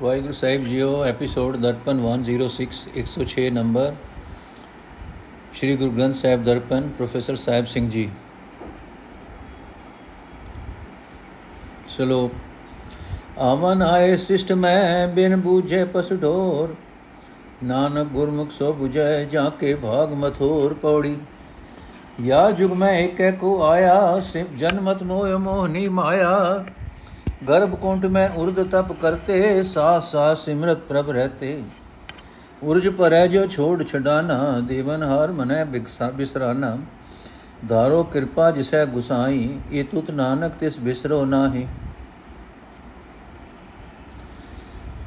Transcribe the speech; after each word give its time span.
ਵਾਹਿਗੁਰੂ 0.00 0.32
ਸਾਹਿਬ 0.32 0.64
JIO 0.64 1.02
episode 1.04 1.56
Darpan 1.56 1.98
106 2.04 2.66
106 2.98 3.42
number 3.52 3.94
Shri 5.54 5.74
Guru 5.76 5.90
Granth 5.90 6.14
Sahib 6.14 6.44
Darpan 6.44 6.88
professor 6.98 7.36
Sahib 7.36 7.66
Singh 7.66 7.88
ji 7.90 8.08
ਸ਼ਲੋਕ 11.88 12.32
ਆਵਨ 13.42 13.82
ਆਏ 13.82 14.16
ਸਿਸ਼ਟ 14.18 14.52
ਮੈਂ 14.58 15.08
ਬਿਨ 15.08 15.36
ਬੂਝੇ 15.40 15.84
ਪਸ 15.84 16.12
ਢੋਰ 16.22 16.74
ਨਾਨਕ 17.64 18.12
ਗੁਰਮੁਖ 18.12 18.50
ਸੋ 18.50 18.74
부ਜੈ 18.74 19.24
ਜਾਂ 19.24 19.50
ਕੇ 19.50 19.74
ਭਾਗ 19.74 20.12
ਮਥੋਰ 20.16 20.74
ਪੌੜੀ 20.74 21.16
ਯਾ 22.20 22.50
ਜੁਗ 22.50 22.72
ਮੈਂ 22.72 22.94
ਏਕੈ 22.94 23.30
ਕੋ 23.30 23.60
ਆਇਆ 23.62 24.20
ਸਿਮ 24.22 24.56
ਜਨਮਤ 24.56 25.02
ਮੋਹ 25.02 25.38
ਮੋਹਨੀ 25.38 25.88
ਮਾਇਆ 25.90 26.64
गर्भ 27.43 27.75
कुंठ 27.81 28.05
में 28.11 28.37
उर्द 28.37 28.61
तप 28.71 28.93
करते 29.01 29.39
सास 29.65 30.11
सास 30.11 30.45
सिमरत 30.45 30.85
प्रभ 30.87 31.09
रहते 31.11 31.51
उर्ज 32.63 32.87
पर 32.93 33.13
है 33.13 33.27
जो 33.27 33.45
छोड़ 33.47 33.83
छडाना 33.83 34.37
देवन 34.67 35.03
हार 35.05 35.33
मनै 35.33 35.63
बिसराना 35.73 36.71
धारो 37.65 37.99
कृपा 38.13 38.47
जिसै 38.51 38.85
गुसाई 38.93 39.43
ये 39.71 39.83
तुत 39.91 40.15
नानक 40.15 40.57
तिस 40.59 40.79
बिसरो 40.81 41.25
नाही 41.25 41.67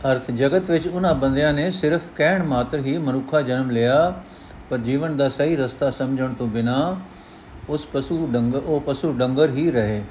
ਅਰਥ 0.07 0.31
ਜਗਤ 0.31 0.71
ਵਿੱਚ 0.71 0.87
ਉਹਨਾਂ 0.87 1.15
ਬੰਦਿਆਂ 1.15 1.53
ਨੇ 1.53 1.71
ਸਿਰਫ 1.71 2.03
ਕਹਿਣ 2.17 2.43
ਮਾਤਰ 2.43 2.79
ਹੀ 2.79 2.97
ਮਨੁੱਖਾ 2.99 3.41
ਜਨਮ 3.41 3.71
ਲਿਆ 3.71 4.13
ਪਰ 4.71 4.79
ਜੀਵਨ 4.79 5.17
ਦਾ 5.17 5.29
ਸਹੀ 5.29 5.57
ਰਸਤਾ 5.57 5.91
ਸਮਝਣ 5.91 6.33
ਤੋਂ 6.35 6.47
ਬਿਨਾ 6.47 6.97
ਉਸ 7.69 7.87
ਪਸ਼ੂ 7.87 8.27
ਡੰਗਰ 8.33 8.63
ਉਹ 8.65 8.81
ਪਸ਼ੂ 8.81 9.13
ਡੰਗਰ 9.13 9.51
ਹੀ 9.51 9.71
ਰਹੇ 9.71 10.03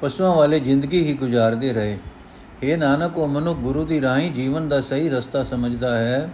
ਪਸ਼ੂਆਂ 0.00 0.34
ਵਾਲੇ 0.34 0.60
ਜ਼ਿੰਦਗੀ 0.60 1.00
ਹੀ 1.00 1.14
ਗੁਜ਼ਾਰਦੇ 1.14 1.72
ਰਹੇ। 1.72 1.98
ਇਹ 2.62 2.78
ਨਾਨਕ, 2.78 3.18
ਉਹ 3.18 3.28
ਮਨੁੱਖ 3.28 3.58
ਗੁਰੂ 3.58 3.84
ਦੀ 3.84 4.00
ਰਾਹੀਂ 4.00 4.30
ਜੀਵਨ 4.32 4.68
ਦਾ 4.68 4.80
ਸਹੀ 4.80 5.08
ਰਸਤਾ 5.08 5.42
ਸਮਝਦਾ 5.44 5.98
ਹੈ। 5.98 6.30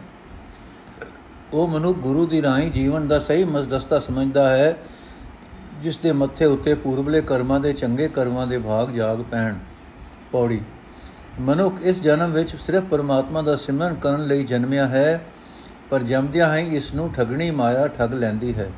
ਉਹ 1.52 1.68
ਮਨੁੱਖ 1.68 1.98
ਗੁਰੂ 1.98 2.26
ਦੀ 2.26 2.42
ਰਾਹੀਂ 2.42 2.70
ਜੀਵਨ 2.70 3.08
ਦਾ 3.08 3.18
ਸਹੀ 3.18 3.46
ਰਸਤਾ 3.70 3.98
ਸਮਝਦਾ 3.98 4.50
ਹੈ, 4.50 4.76
ਜਿਸ 5.82 5.98
ਦੇ 5.98 6.12
ਮੱਥੇ 6.12 6.44
ਉੱਤੇ 6.44 6.74
ਪੂਰਬਲੇ 6.74 7.20
ਕਰਮਾਂ 7.20 7.60
ਦੇ 7.60 7.72
ਚੰਗੇ 7.72 8.08
ਕਰਮਾਂ 8.08 8.46
ਦੇ 8.46 8.58
ਭਾਗ 8.58 8.90
ਜਾਗ 8.90 9.18
ਪੈਣ। 9.18 9.54
ਪੌੜੀ। 10.32 10.60
ਮਨੁੱਖ 11.40 11.74
ਇਸ 11.82 12.02
ਜਨਮ 12.02 12.32
ਵਿੱਚ 12.32 12.56
ਸਿਰਫ 12.56 12.84
ਪਰਮਾਤਮਾ 12.84 13.42
ਦਾ 13.42 13.56
ਸਿਮਰਨ 13.56 13.94
ਕਰਨ 13.94 14.26
ਲਈ 14.26 14.44
ਜਨਮਿਆ 14.44 14.86
ਹੈ, 14.86 15.24
ਪਰ 15.90 16.02
ਜੰਮਦਿਆਂ 16.02 16.56
ਹੀ 16.56 16.76
ਇਸ 16.76 16.94
ਨੂੰ 16.94 17.12
ਠਗਣੀ 17.12 17.50
ਮਾਇਆ 17.50 17.86
ਠੱਗ 17.86 18.14
ਲੈਂਦੀ 18.14 18.54
ਹੈ। 18.54 18.70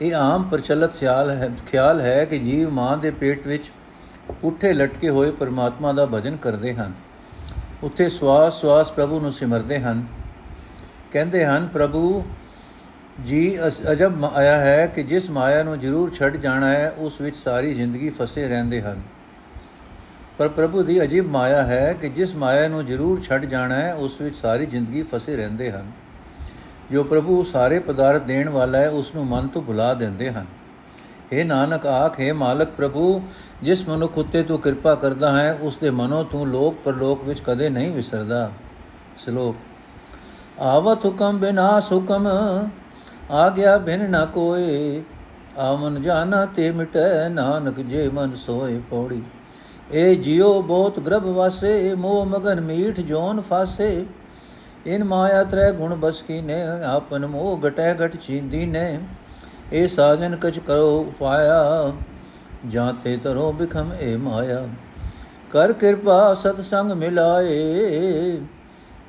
ਇਹ 0.00 0.14
ਆਮ 0.14 0.42
ਪ੍ਰਚਲਿਤ 0.42 0.90
ਖਿਆਲ 0.90 1.30
ਹੈ 1.30 1.50
ਖਿਆਲ 1.66 2.00
ਹੈ 2.00 2.24
ਕਿ 2.24 2.38
ਜੀਵ 2.38 2.70
ਮਾਂ 2.70 2.98
ਦੇ 2.98 3.10
ਪੇਟ 3.10 3.46
ਵਿੱਚ 3.46 3.72
ਪੁੱਠੇ 4.32 4.72
ਲਟਕੇ 4.72 5.08
ਹੋਏ 5.08 5.30
ਪਰਮਾਤਮਾ 5.30 5.92
ਦਾ 5.92 6.06
ਭਜਨ 6.06 6.36
ਕਰਦੇ 6.36 6.74
ਹਨ। 6.74 6.92
ਉੱਥੇ 7.82 8.08
ਸਵਾਸ 8.08 8.60
ਸਵਾਸ 8.60 8.92
ਪ੍ਰਭੂ 8.92 9.20
ਨੂੰ 9.20 9.32
ਸਿਮਰਦੇ 9.32 9.78
ਹਨ। 9.78 10.06
ਕਹਿੰਦੇ 11.10 11.44
ਹਨ, 11.44 11.66
ਪ੍ਰਭੂ, 11.66 12.24
ਜੀ 13.24 13.58
ਅਜਬ 13.92 14.24
ਆਇਆ 14.24 14.58
ਹੈ 14.58 14.86
ਕਿ 14.86 15.02
ਜਿਸ 15.02 15.30
ਮਾਇਆ 15.30 15.62
ਨੂੰ 15.62 15.80
ਜ਼ਰੂਰ 15.80 16.12
ਛੱਡ 16.12 16.36
ਜਾਣਾ 16.36 16.68
ਹੈ, 16.68 16.94
ਉਸ 16.98 17.20
ਵਿੱਚ 17.20 17.36
ਸਾਰੀ 17.36 17.74
ਜ਼ਿੰਦਗੀ 17.74 18.10
ਫਸੇ 18.10 18.48
ਰਹਿੰਦੇ 18.48 18.82
ਹਨ। 18.82 19.02
ਪਰ 20.38 20.48
ਪ੍ਰਭੂ 20.48 20.82
ਦੀ 20.82 21.02
ਅਜੀਬ 21.02 21.30
ਮਾਇਆ 21.30 21.62
ਹੈ 21.62 21.92
ਕਿ 21.92 22.08
ਜਿਸ 22.08 22.36
ਮਾਇਆ 22.36 22.68
ਨੂੰ 22.68 22.86
ਜ਼ਰੂਰ 22.86 23.20
ਛੱਡ 23.20 23.44
ਜਾਣਾ 23.44 23.74
ਹੈ, 23.74 23.94
ਉਸ 23.94 24.20
ਵਿੱਚ 24.20 24.36
ਸਾਰੀ 24.36 24.66
ਜ਼ਿੰਦਗੀ 24.66 25.02
ਫਸੇ 25.02 25.36
ਰਹਿੰਦੇ 25.36 25.70
ਹਨ। 25.70 25.92
ਜੋ 26.90 27.04
ਪ੍ਰਭੂ 27.04 27.44
ਸਾਰੇ 27.44 27.78
ਪਦਾਰਥ 27.78 28.22
ਦੇਣ 28.22 28.48
ਵਾਲਾ 28.48 28.78
ਹੈ, 28.78 28.88
ਉਸ 28.88 29.14
ਨੂੰ 29.14 29.26
ਮਨ 29.26 29.48
ਤੋਂ 29.48 29.62
ਭੁਲਾ 29.62 29.94
ਦਿੰਦੇ 29.94 30.30
ਹਨ। 30.30 30.46
हे 31.32 31.44
ਨਾਨਕ 31.46 31.86
ਆਖੇ 31.86 32.32
ਮਾਲਕ 32.32 32.70
ਪ੍ਰਭੂ, 32.76 33.20
ਜਿਸ 33.62 33.86
ਮਨੁੱਖ 33.88 34.18
ਉਤੇ 34.18 34.42
ਤੂੰ 34.42 34.58
ਕਿਰਪਾ 34.60 34.94
ਕਰਦਾ 34.94 35.32
ਹੈ, 35.32 35.52
ਉਸ 35.62 35.78
ਦੇ 35.78 35.90
ਮਨੋਂ 35.90 36.24
ਤੂੰ 36.24 36.46
ਲੋਕ 36.48 36.74
ਪਰਲੋਕ 36.84 37.24
ਵਿੱਚ 37.24 37.40
ਕਦੇ 37.40 37.68
ਨਹੀਂ 37.68 37.92
ਵਿਸਰਦਾ। 37.92 38.50
ਸ਼ਲੋਕ 39.16 39.56
ਆਵਤ 40.62 41.04
ਹੁਕਮ 41.04 41.38
ਬਿਨਾਸ 41.38 41.92
ਹੁਕਮ 41.92 42.26
ਆ 43.30 43.48
ਗਿਆ 43.48 43.76
ਬਿਨ 43.78 44.10
ਨਾ 44.10 44.24
ਕੋਏ 44.24 45.02
ਆਮਨ 45.58 46.02
ਜਾਣਾ 46.02 46.44
ਤੇ 46.46 46.70
ਮਿਟੈ 46.72 47.28
ਨਾਨਕ 47.28 47.80
ਜੇ 47.80 48.08
ਮਨ 48.08 48.34
ਸੋਏ 48.36 48.78
ਪੌੜੀ। 48.90 49.22
ਏ 49.92 50.14
ਜਿਉ 50.14 50.60
ਬਹੁਤ 50.62 51.00
ਗਰਭ 51.00 51.24
ਵਾਸੇ, 51.26 51.94
ਮੋਹ 51.94 52.24
ਮਗਨ 52.26 52.60
ਮੀਠ 52.60 53.00
ਜੋਨ 53.00 53.40
ਫਾਸੇ, 53.40 54.06
ਇਨ 54.86 55.04
ਮਾਇਆ 55.04 55.42
ਤ੍ਰੈ 55.44 55.70
ਗੁਣ 55.72 55.94
ਬਸ 55.94 56.22
ਕੀ 56.22 56.40
ਨੇ 56.40 56.62
ਆਪਨ 56.86 57.26
ਮੋਹ 57.26 57.60
ਘਟੈ 57.66 57.94
ਘਟ 57.94 58.16
ਚੀਂਦੀ 58.16 58.64
ਨੇ। 58.66 58.98
ਇਹ 59.74 59.86
ਸਾਜਨ 59.88 60.36
ਕਛ 60.36 60.58
ਕਰੋ 60.58 60.98
ਉਪਾਇਆ 61.00 61.92
ਜਾਂ 62.68 62.92
ਤੇ 62.94 63.16
ਤਰੋ 63.16 63.52
ਬਿਖਮ 63.52 63.90
ਏ 64.00 64.16
ਮਾਇਆ। 64.16 64.66
ਕਰ 65.50 65.72
ਕਿਰਪਾ 65.72 66.34
ਸਤ 66.34 66.60
ਸੰਗ 66.60 66.92
ਮਿਲਾਏ, 66.92 68.38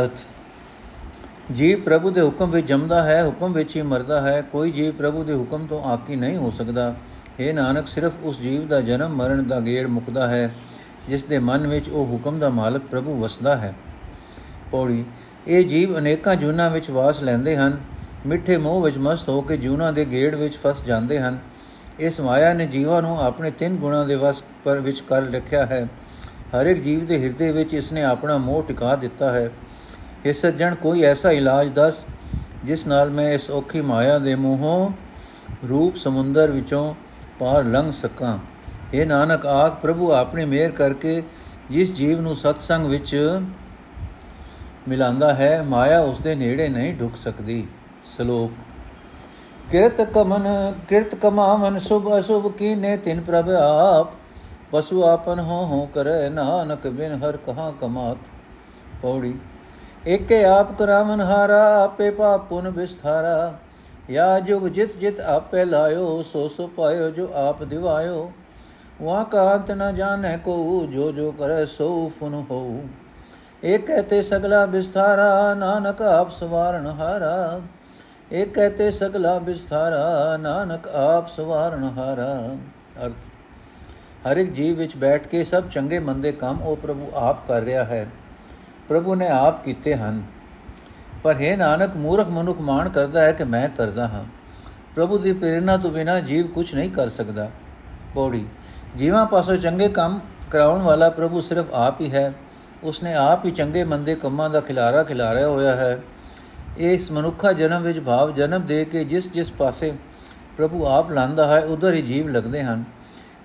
ਅਰਥ, 0.01 0.19
ਜੀਵ 1.53 1.81
ਪ੍ਰਭੂ 1.83 2.11
ਦੇ 2.11 2.21
ਹੁਕਮ 2.21 2.51
ਵਿੱਚ 2.51 2.67
ਜੰਮਦਾ 2.67 3.03
ਹੈ, 3.03 3.25
ਹੁਕਮ 3.27 3.53
ਵਿੱਚ 3.53 3.77
ਹੀ 3.77 3.83
ਮਰਦਾ 3.83 4.21
ਹੈ। 4.21 4.43
ਕੋਈ 4.43 4.71
ਜੀਵ 4.71 4.95
ਪ੍ਰਭੂ 4.95 5.25
ਦੇ 5.25 5.35
ਹੁਕਮ 5.35 5.67
ਤੋਂ 5.67 5.83
ਆਕੀ 5.85 6.17
ਨਹੀਂ 6.17 6.37
ਹੋ 6.37 6.51
ਸਕਦਾ। 6.51 6.95
ਇਹ 7.41 7.55
ਨਾਨਕ, 7.55 7.87
ਸਿਰਫ 7.87 8.13
ਉਸ 8.23 8.41
ਜੀਵ 8.41 8.67
ਦਾ 8.67 8.81
ਜਨਮ 8.81 9.17
ਮਰਨ 9.17 9.47
ਦਾ 9.47 9.61
ਗੇੜ 9.61 9.87
ਮੁਕਦਾ 9.87 10.27
ਹੈ। 10.29 10.55
ਜਿਸ 11.09 11.25
ਦੇ 11.25 11.39
ਮਨ 11.39 11.67
ਵਿੱਚ 11.67 11.89
ਉਹ 11.89 12.07
ਹੁਕਮ 12.07 12.39
ਦਾ 12.39 12.49
ਮਾਲਕ 12.49 12.83
ਪ੍ਰਭੂ 12.83 13.21
ਵਸਦਾ 13.21 13.57
ਹੈ। 13.57 13.75
ਪੌੜੀ, 14.71 15.05
ਇਹ 15.47 15.65
ਜੀਵ 15.65 15.99
ਅਨੇਕਾਂ 15.99 16.37
ਜੂਨਾਂ 16.37 16.71
ਵਿੱਚ 16.71 16.91
ਵਾਸ 16.91 17.23
ਲੈਂਦੇ 17.23 17.57
ਹਨ। 17.57 17.81
ਮਿੱਠੇ 18.27 18.57
ਮੋਹ 18.57 18.83
ਵਿੱਚ 18.83 18.99
ਮਸਤ 18.99 19.29
ਹੋ 19.29 19.41
ਕੇ 19.41 19.57
ਜੂਨਾਂ 19.57 19.93
ਦੇ 19.93 20.05
ਗੇੜ 20.05 20.35
ਵਿੱਚ 20.35 20.57
ਫਸ 20.57 20.85
ਜਾਂਦੇ 20.85 21.21
ਹਨ। 21.21 21.39
ਇਸ 21.99 22.21
ਮਾਇਆ 22.21 22.55
ਨੇ 22.55 22.67
ਜੀਵਾਂ 22.67 23.03
ਨੂੰ 23.03 23.23
ਆਪਣੇ 23.23 23.51
ਤਿੰਨ 23.51 23.77
ਗੁਣਾਂ 23.77 24.07
ਦੇ 24.07 24.15
ਵਸ 24.15 24.45
ਪਰ 24.65 24.79
ਵਿੱਚ 24.79 25.01
ਕਰ 25.01 25.23
ਰੱਖਿਆ 25.23 25.67
ਹੈ। 25.67 25.89
ਹਰ 26.57 26.67
ਇੱਕ 26.67 26.83
ਜੀਵ 26.83 27.07
ਦੇ 27.07 27.23
ਹਿਰਦੇ 27.23 27.53
ਵਿੱਚ 27.53 27.75
ਇਸ 27.75 27.93
ਨੇ 27.93 28.03
ਆਪਣਾ 28.03 28.37
ਮੋਹ 28.37 28.63
ਟਿਕਾ 28.63 28.97
ਦਿੱਤਾ 28.97 29.33
ਹੈ। 29.33 29.51
ਇਹ 30.25 30.33
ਸੱਜਣ, 30.33 30.75
ਕੋਈ 30.75 31.03
ਐਸਾ 31.03 31.31
ਇਲਾਜ 31.31 31.69
ਦੱਸ, 31.69 32.05
ਜਿਸ 32.65 32.87
ਨਾਲ 32.87 33.11
ਮੈਂ 33.11 33.33
ਇਸ 33.33 33.51
ਔਖੀ 33.51 33.81
ਮਾਇਆ 33.81 34.19
ਦੇ 34.19 34.35
ਮੋਹੋਂ 34.35 34.91
ਰੂਪ 35.69 35.97
ਸਮੁੰਦਰ 35.97 36.51
ਵਿੱਚੋਂ 36.51 36.95
ਪਾਰ 37.39 37.65
ਲੰਘ 37.65 37.91
ਸਕਾਂ। 37.91 38.39
ਇਹ 38.95 39.07
ਨਾਨਕ, 39.07 39.47
ਆਖ 39.47 39.81
ਪ੍ਰਭੂ, 39.81 40.11
ਆਪਣੀ 40.13 40.45
ਮਿਹਰ 40.45 40.71
ਕਰਕੇ 40.71 41.23
ਜਿਸ 41.71 41.95
ਜੀਵ 41.95 42.21
ਨੂੰ 42.21 42.35
ਸਤਸੰਗ 42.37 42.87
ਵਿੱਚ 42.87 43.41
ਮਿਲਾਂਦਾ 44.89 45.33
ਹੈ, 45.35 45.63
ਮਾਇਆ 45.63 46.01
ਉਸ 46.01 46.21
ਦੇ 46.21 46.35
ਨੇੜੇ 46.35 46.69
ਨਹੀਂ 46.69 46.95
ਢੁਕ 46.95 47.17
ਸਕਦੀ। 47.17 47.67
ਸ਼ਲੋਕ, 48.17 48.51
ਕਿਰਤ 49.71 50.01
ਕਮਨ, 50.15 50.47
ਕਿਰਤ 50.89 51.15
ਕਮਾਵਨ, 51.15 51.79
ਸੁਭ 51.79 52.09
ਅਸੁਭ 52.19 52.51
ਕੀਨੇ 52.53 52.97
ਤਿਨ 52.97 53.21
ਪ੍ਰਭ 53.21 53.49
ਆਪ, 53.51 54.13
ਪਸ਼ੂ 54.73 55.03
ਆਪਨ 55.05 55.41
ਹੋ 55.41 55.65
ਹੋ 55.67 55.87
ਕਰੈ, 55.87 56.29
ਨਾਨਕ 56.31 56.87
ਬਿਨ 56.89 57.13
ਹਰ 57.23 57.37
ਕਹਾ 57.37 57.73
ਕਮਾਤ। 57.81 58.29
ਪੌੜੀ, 59.03 59.35
ਏਕੇ 60.07 60.45
ਆਪ 60.45 60.73
ਕਰਾਵਨ 60.79 61.21
ਹਾਰਾ, 61.21 61.63
ਆਪੇ 61.85 62.11
ਪਾਪ 62.11 62.49
ਪੁਨ 62.49 62.69
ਵਿਸਥਾਰਾ। 62.71 63.53
ਯਾ 64.11 64.39
ਜੁਗ 64.41 64.67
ਜਿਤ 64.69 64.97
ਜਿਤ 64.97 65.21
ਆਪੇ 65.21 65.65
ਲਾਇਓ, 65.65 66.23
ਸੋ 66.23 66.47
ਸੋ 66.49 66.67
ਪਾਇਓ 66.67 67.11
ਜੋ 67.11 67.29
ਆਪ 67.35 67.63
ਦਿਵਾਇਓ। 67.65 68.31
ਵਾ 69.03 69.25
ਕਾਂਤ 69.25 69.71
ਨ 69.71 69.95
ਜਾਣੈ 69.95 70.37
ਕੋ, 70.37 70.87
ਜੋ 70.93 71.13
ਜੋ 71.13 71.33
ਕਰੈ 71.33 71.65
ਸੋ 71.65 72.13
ਫੁਨ 72.21 72.35
ਹੋ 72.35 72.89
ਏਕ 73.65 73.87
ਕਹਤੇ 73.87 74.23
ਸਗਲਾ 74.23 74.67
ਵਿਸਥਾਰਾ 74.67 75.55
ਨਾਨਕ 75.55 76.03
ਆਪ 76.03 76.31
ਸਵਾਰਨ 76.31 76.87
ਹਾਰਾ। 76.87 77.61
ਏਕ 78.33 78.55
ਕਹਤੇ 78.55 78.91
ਸਗਲਾ 78.91 79.39
ਵਿਸਥਾਰਾ 79.39 80.37
ਨਾਨਕ 80.37 80.89
ਆਪ 80.89 81.29
ਸਵਾਰਨ 81.29 81.85
ਹਾਰਾ। 81.85 82.57
ਅਰਥ, 83.07 83.27
ਹਰ 84.31 84.37
ਇੱਕ 84.37 84.53
ਜੀਵ 84.53 84.77
ਵਿੱਚ 84.77 84.97
ਬੈਠ 84.97 85.27
ਕੇ 85.27 85.45
ਸਭ 85.45 85.65
ਚੰਗੇ 85.71 85.99
ਮੰਦੇ 85.99 86.33
ਕੰਮ 86.33 86.63
ਉਹ 86.63 86.77
ਪ੍ਰਭੂ 86.77 87.11
ਆਪ 87.15 87.49
ਕਰ 87.49 87.63
ਰਿਹਾ 87.63 87.85
ਹੈ। 87.85 88.07
ਪ੍ਰਭੂ 88.89 89.15
ਨੇ 89.15 89.29
ਆਪ 89.29 89.65
ਕੀਤੇ 89.65 89.95
ਹਨ। 89.95 90.23
ਪਰ 91.23 91.35
ਹੈ 91.41 91.57
ਨਾਨਕ, 91.57 91.97
ਮੂਰਖ 91.97 92.29
ਮਨੁੱਖ 92.29 92.61
ਮਾਣ 92.61 92.89
ਕਰਦਾ 92.89 93.21
ਹੈ 93.21 93.33
ਕਿ 93.33 93.45
ਮੈਂ 93.45 93.69
ਕਰਦਾ 93.69 94.09
ਹਾਂ। 94.09 94.25
ਪ੍ਰਭੂ 94.95 95.19
ਦੀ 95.19 95.33
ਪ੍ਰੇਰਣਾ 95.33 95.77
ਤੋਂ 95.77 95.91
ਬਿਨਾ 95.91 96.21
ਜੀਵ 96.21 96.47
ਕੁਝ 96.47 96.75
ਨਹੀਂ 96.75 96.91
ਕਰ 96.91 97.09
ਸਕਦਾ। 97.09 97.51
ਪੌੜੀ 98.15 98.47
ਜੀਵਾਂ 98.97 99.27
ਪਾਸੋਂ 99.27 99.57
ਚੰਗੇ 99.57 99.89
ਕੰਮ 99.89 100.21
ਕਰਾਉਣ 100.51 100.83
ਵਾਲਾ 100.83 101.11
ਪ੍ਰਭੂ 101.11 101.41
ਸਿਰਫ 101.41 101.67
ਆਪ 101.73 102.01
ਹੀ 102.01 102.13
ਹੈ। 102.13 102.33
ਉਸਨੇ 102.83 103.15
ਆਪ 103.15 103.45
ਹੀ 103.45 103.51
ਚੰਗੇ 103.51 103.85
ਮੰਦੇ 103.85 104.15
ਕੰਮਾਂ 104.15 104.51
ਦਾ 104.51 104.61
ਖਿਲਾਰਾ 104.61 105.03
ਖਿਲਾਰਿਆ 105.03 105.49
ਹੋਇਆ 105.49 105.77
ਹੈ। 105.77 106.03
ਇਸ 106.77 107.11
ਮਨੁੱਖਾ 107.13 107.53
ਜਨਮ 107.53 107.83
ਵਿੱਚ 107.83 108.01
ਭਾਵ 108.01 108.35
ਜਨਮ 108.35 108.63
ਦੇ 108.63 108.85
ਕੇ 108.85 109.05
ਜਿਸ 109.05 109.33
ਜਿਸ 109.33 109.51
ਪਾਸੇ 109.53 109.93
ਪ੍ਰਭੂ 110.57 110.87
ਆਪ 110.87 111.11
ਲਾਂਦਾ 111.11 111.47
ਹੈ, 111.47 111.61
ਉਧਰ 111.61 111.95
ਹੀ 111.95 112.03
ਜੀਵ 112.03 112.29
ਲੱਗਦੇ 112.29 112.63
ਹਨ। 112.63 112.85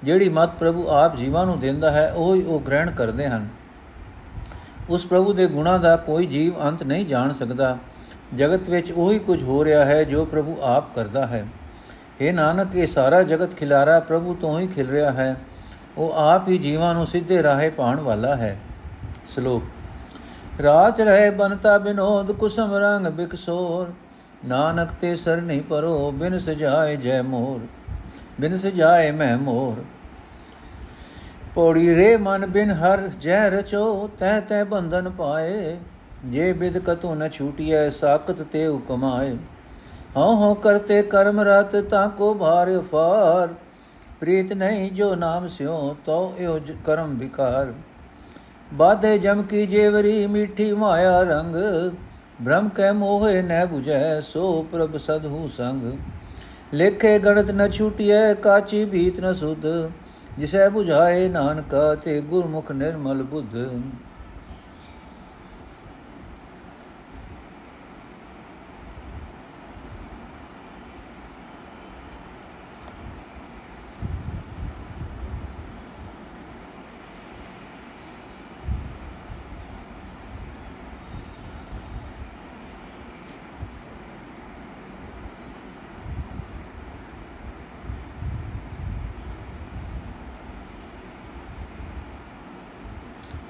ਜਿਹੜੀ 0.03 0.29
ਮਤ 0.29 0.49
ਪ੍ਰਭੂ 0.59 0.87
ਆਪ 0.87 1.15
ਜੀਵਾਂ 1.15 1.45
ਨੂੰ 1.45 1.59
ਦਿੰਦਾ 1.59 1.91
ਹੈ, 1.91 2.11
ਉਹ 2.11 2.35
ਹੀ 2.35 2.43
ਉਹ 2.43 2.61
ਗ੍ਰਹਿਣ 2.61 2.91
ਕਰਦੇ 2.91 3.27
ਹਨ। 3.27 3.47
ਉਸ 4.89 5.05
ਪ੍ਰਭੂ 5.05 5.33
ਦੇ 5.33 5.47
ਗੁਣਾਂ 5.47 5.79
ਦਾ 5.79 5.97
ਕੋਈ 5.97 6.25
ਜੀਵ 6.25 6.61
ਅੰਤ 6.61 6.83
ਨਹੀਂ 6.83 7.05
ਜਾਣ 7.05 7.33
ਸਕਦਾ। 7.33 7.77
ਜਗਤ 8.33 8.69
ਵਿੱਚ 8.69 8.91
ਉਹੀ 8.91 9.19
ਕੁਝ 9.19 9.43
ਹੋ 9.43 9.65
ਰਿਹਾ 9.65 9.85
ਹੈ 9.85 10.03
ਜੋ 10.03 10.25
ਪ੍ਰਭੂ 10.25 10.57
ਆਪ 10.61 10.95
ਕਰਦਾ 10.95 11.27
ਹੈ। 11.27 11.45
ਇਹ 12.21 12.33
ਨਾਨਕ, 12.33 12.75
ਇਹ 12.75 12.87
ਸਾਰਾ 12.87 13.23
ਜਗਤ 13.23 13.55
ਖਿਲਾਰਾ 13.55 13.99
ਪ੍ਰਭੂ 13.99 14.33
ਤੋਂ 14.33 14.59
ਹੀ 14.59 14.67
ਖਿਲ 14.67 14.89
ਰਿਹਾ 14.89 15.11
ਹੈ। 15.11 15.35
ਉਹ 15.97 16.11
ਆਪ 16.11 16.47
ਹੀ 16.47 16.57
ਜੀਵਾਂ 16.57 16.93
ਨੂੰ 16.93 17.07
ਸਿੱਧੇ 17.07 17.43
ਰਾਹੇ 17.43 17.69
ਪਾਉਣ 17.69 17.99
ਵਾਲਾ 17.99 18.35
ਹੈ। 18.35 18.59
ਸ਼ਲੋਕ 19.25 19.63
ਰਾਜ 20.61 21.01
ਰਹੇ 21.01 21.29
ਬਨਤਾ 21.29 21.77
ਬਿਨੋਦ, 21.77 22.31
ਕੁਸਮ 22.31 22.73
ਰੰਗ 22.73 23.07
ਬਿਕਸੋਰ। 23.07 23.93
ਨਾਨਕ 24.47 24.89
ਤੇ 25.01 25.15
ਸਰ 25.15 25.41
ਨਹੀਂ 25.41 25.61
ਪਰੋ, 25.61 26.11
ਬਿਨ 26.11 26.39
ਸਜਾਏ 26.39 26.95
ਜੈ 26.95 27.21
ਮੋਰ। 27.21 27.59
ਬਿਨ 28.41 28.57
ਸਜਾਏ 28.57 29.11
ਮੈਂ 29.11 29.37
ਮੋਰ। 29.37 29.83
ਪੌੜੀ 31.55 31.95
ਰੇ 31.95 32.17
ਮਨ 32.17 32.45
ਬਿਨ 32.45 32.71
ਹਰ 32.71 33.07
ਜੈ 33.07 33.49
ਰਚੋ, 33.49 34.09
ਤੈ 34.19 34.39
ਤੈ 34.39 34.63
ਬੰਧਨ 34.63 35.09
ਪਾਏ। 35.09 35.77
ਜੇ 36.25 36.53
ਬਿਦ 36.53 36.79
ਕਤੂ 36.79 37.15
ਨ 37.15 37.29
ਛੂਟਿਐ, 37.29 37.89
ਸਾਖਤ 37.89 38.41
ਤੇ 38.41 38.67
ਉਕਮਾਏ। 38.67 39.37
ਹਉ 40.15 40.35
ਹਉ 40.35 40.53
ਕਰਤੇ 40.55 41.01
ਕਰਮ 41.03 41.39
ਰਤ 41.39 41.75
ਤਾ 41.89 42.07
ਕੋ 42.07 42.33
ਭਾਰ 42.33 42.69
ਫਾਰ 42.91 43.53
ਪ੍ਰੀਤ 44.19 44.53
ਨਹੀਂ 44.53 44.91
ਜੋ 44.91 45.13
ਨਾਮ 45.15 45.47
ਸਿਓ 45.47 45.95
ਤੋ 46.05 46.33
ਇਹੋ 46.37 46.59
ਕਰਮ 46.85 47.17
ਵਿਕਾਰ। 47.17 47.73
ਬਾਧੇ 48.73 49.17
ਜਮ 49.17 49.41
ਕੀ 49.43 49.65
ਜੇਵਰੀ, 49.65 50.25
ਮਿੱਠੀ 50.27 50.71
ਮਾਇਆ 50.73 51.21
ਰੰਗ। 51.23 51.55
ਬ੍ਰਹਮ 52.41 52.69
ਕੈ 52.69 52.91
ਮੋਹੇ 52.93 53.41
ਨੈ 53.41 53.63
부ਜੈ 53.65 54.19
ਸੋ 54.21 54.61
ਪ੍ਰਭ 54.71 54.97
ਸਦਹੂ 54.97 55.47
ਸੰਗ। 55.47 55.93
ਲੇਖੇ 56.73 57.17
ਗਣਤ 57.19 57.51
ਨ 57.51 57.69
ਛੂਟਿਐ, 57.69 58.33
ਕਾਚੀ 58.33 58.83
ਭੀਤ 58.85 59.19
ਨ 59.19 59.33
ਸੁਧ। 59.33 59.65
ਜਿਸੈ 60.37 60.67
부ਝਾਏ 60.69 61.29
ਨਾਨਕਾ, 61.29 61.93
ਤੇ 61.95 62.19
ਗੁਰਮੁਖ 62.23 62.71
ਨਿਰਮਲ 62.71 63.23
ਬੁੱਧ 63.23 63.57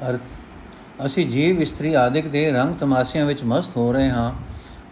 ਅਰਥ 0.08 0.36
ਅਸੀਂ 1.08 1.26
ਜੀਵ 1.28 1.62
ਇਸਤਰੀ 1.62 1.94
ਆਦਿਕ 1.94 2.28
ਦੇ 2.28 2.50
ਰੰਗ 2.52 2.74
ਤਮਾਸ਼ਿਆਂ 2.76 3.26
ਵਿੱਚ 3.26 3.44
ਮਸਤ 3.44 3.76
ਹੋ 3.78 3.92
ਰਹੇ 3.94 4.10
ਹਾਂ, 4.10 4.32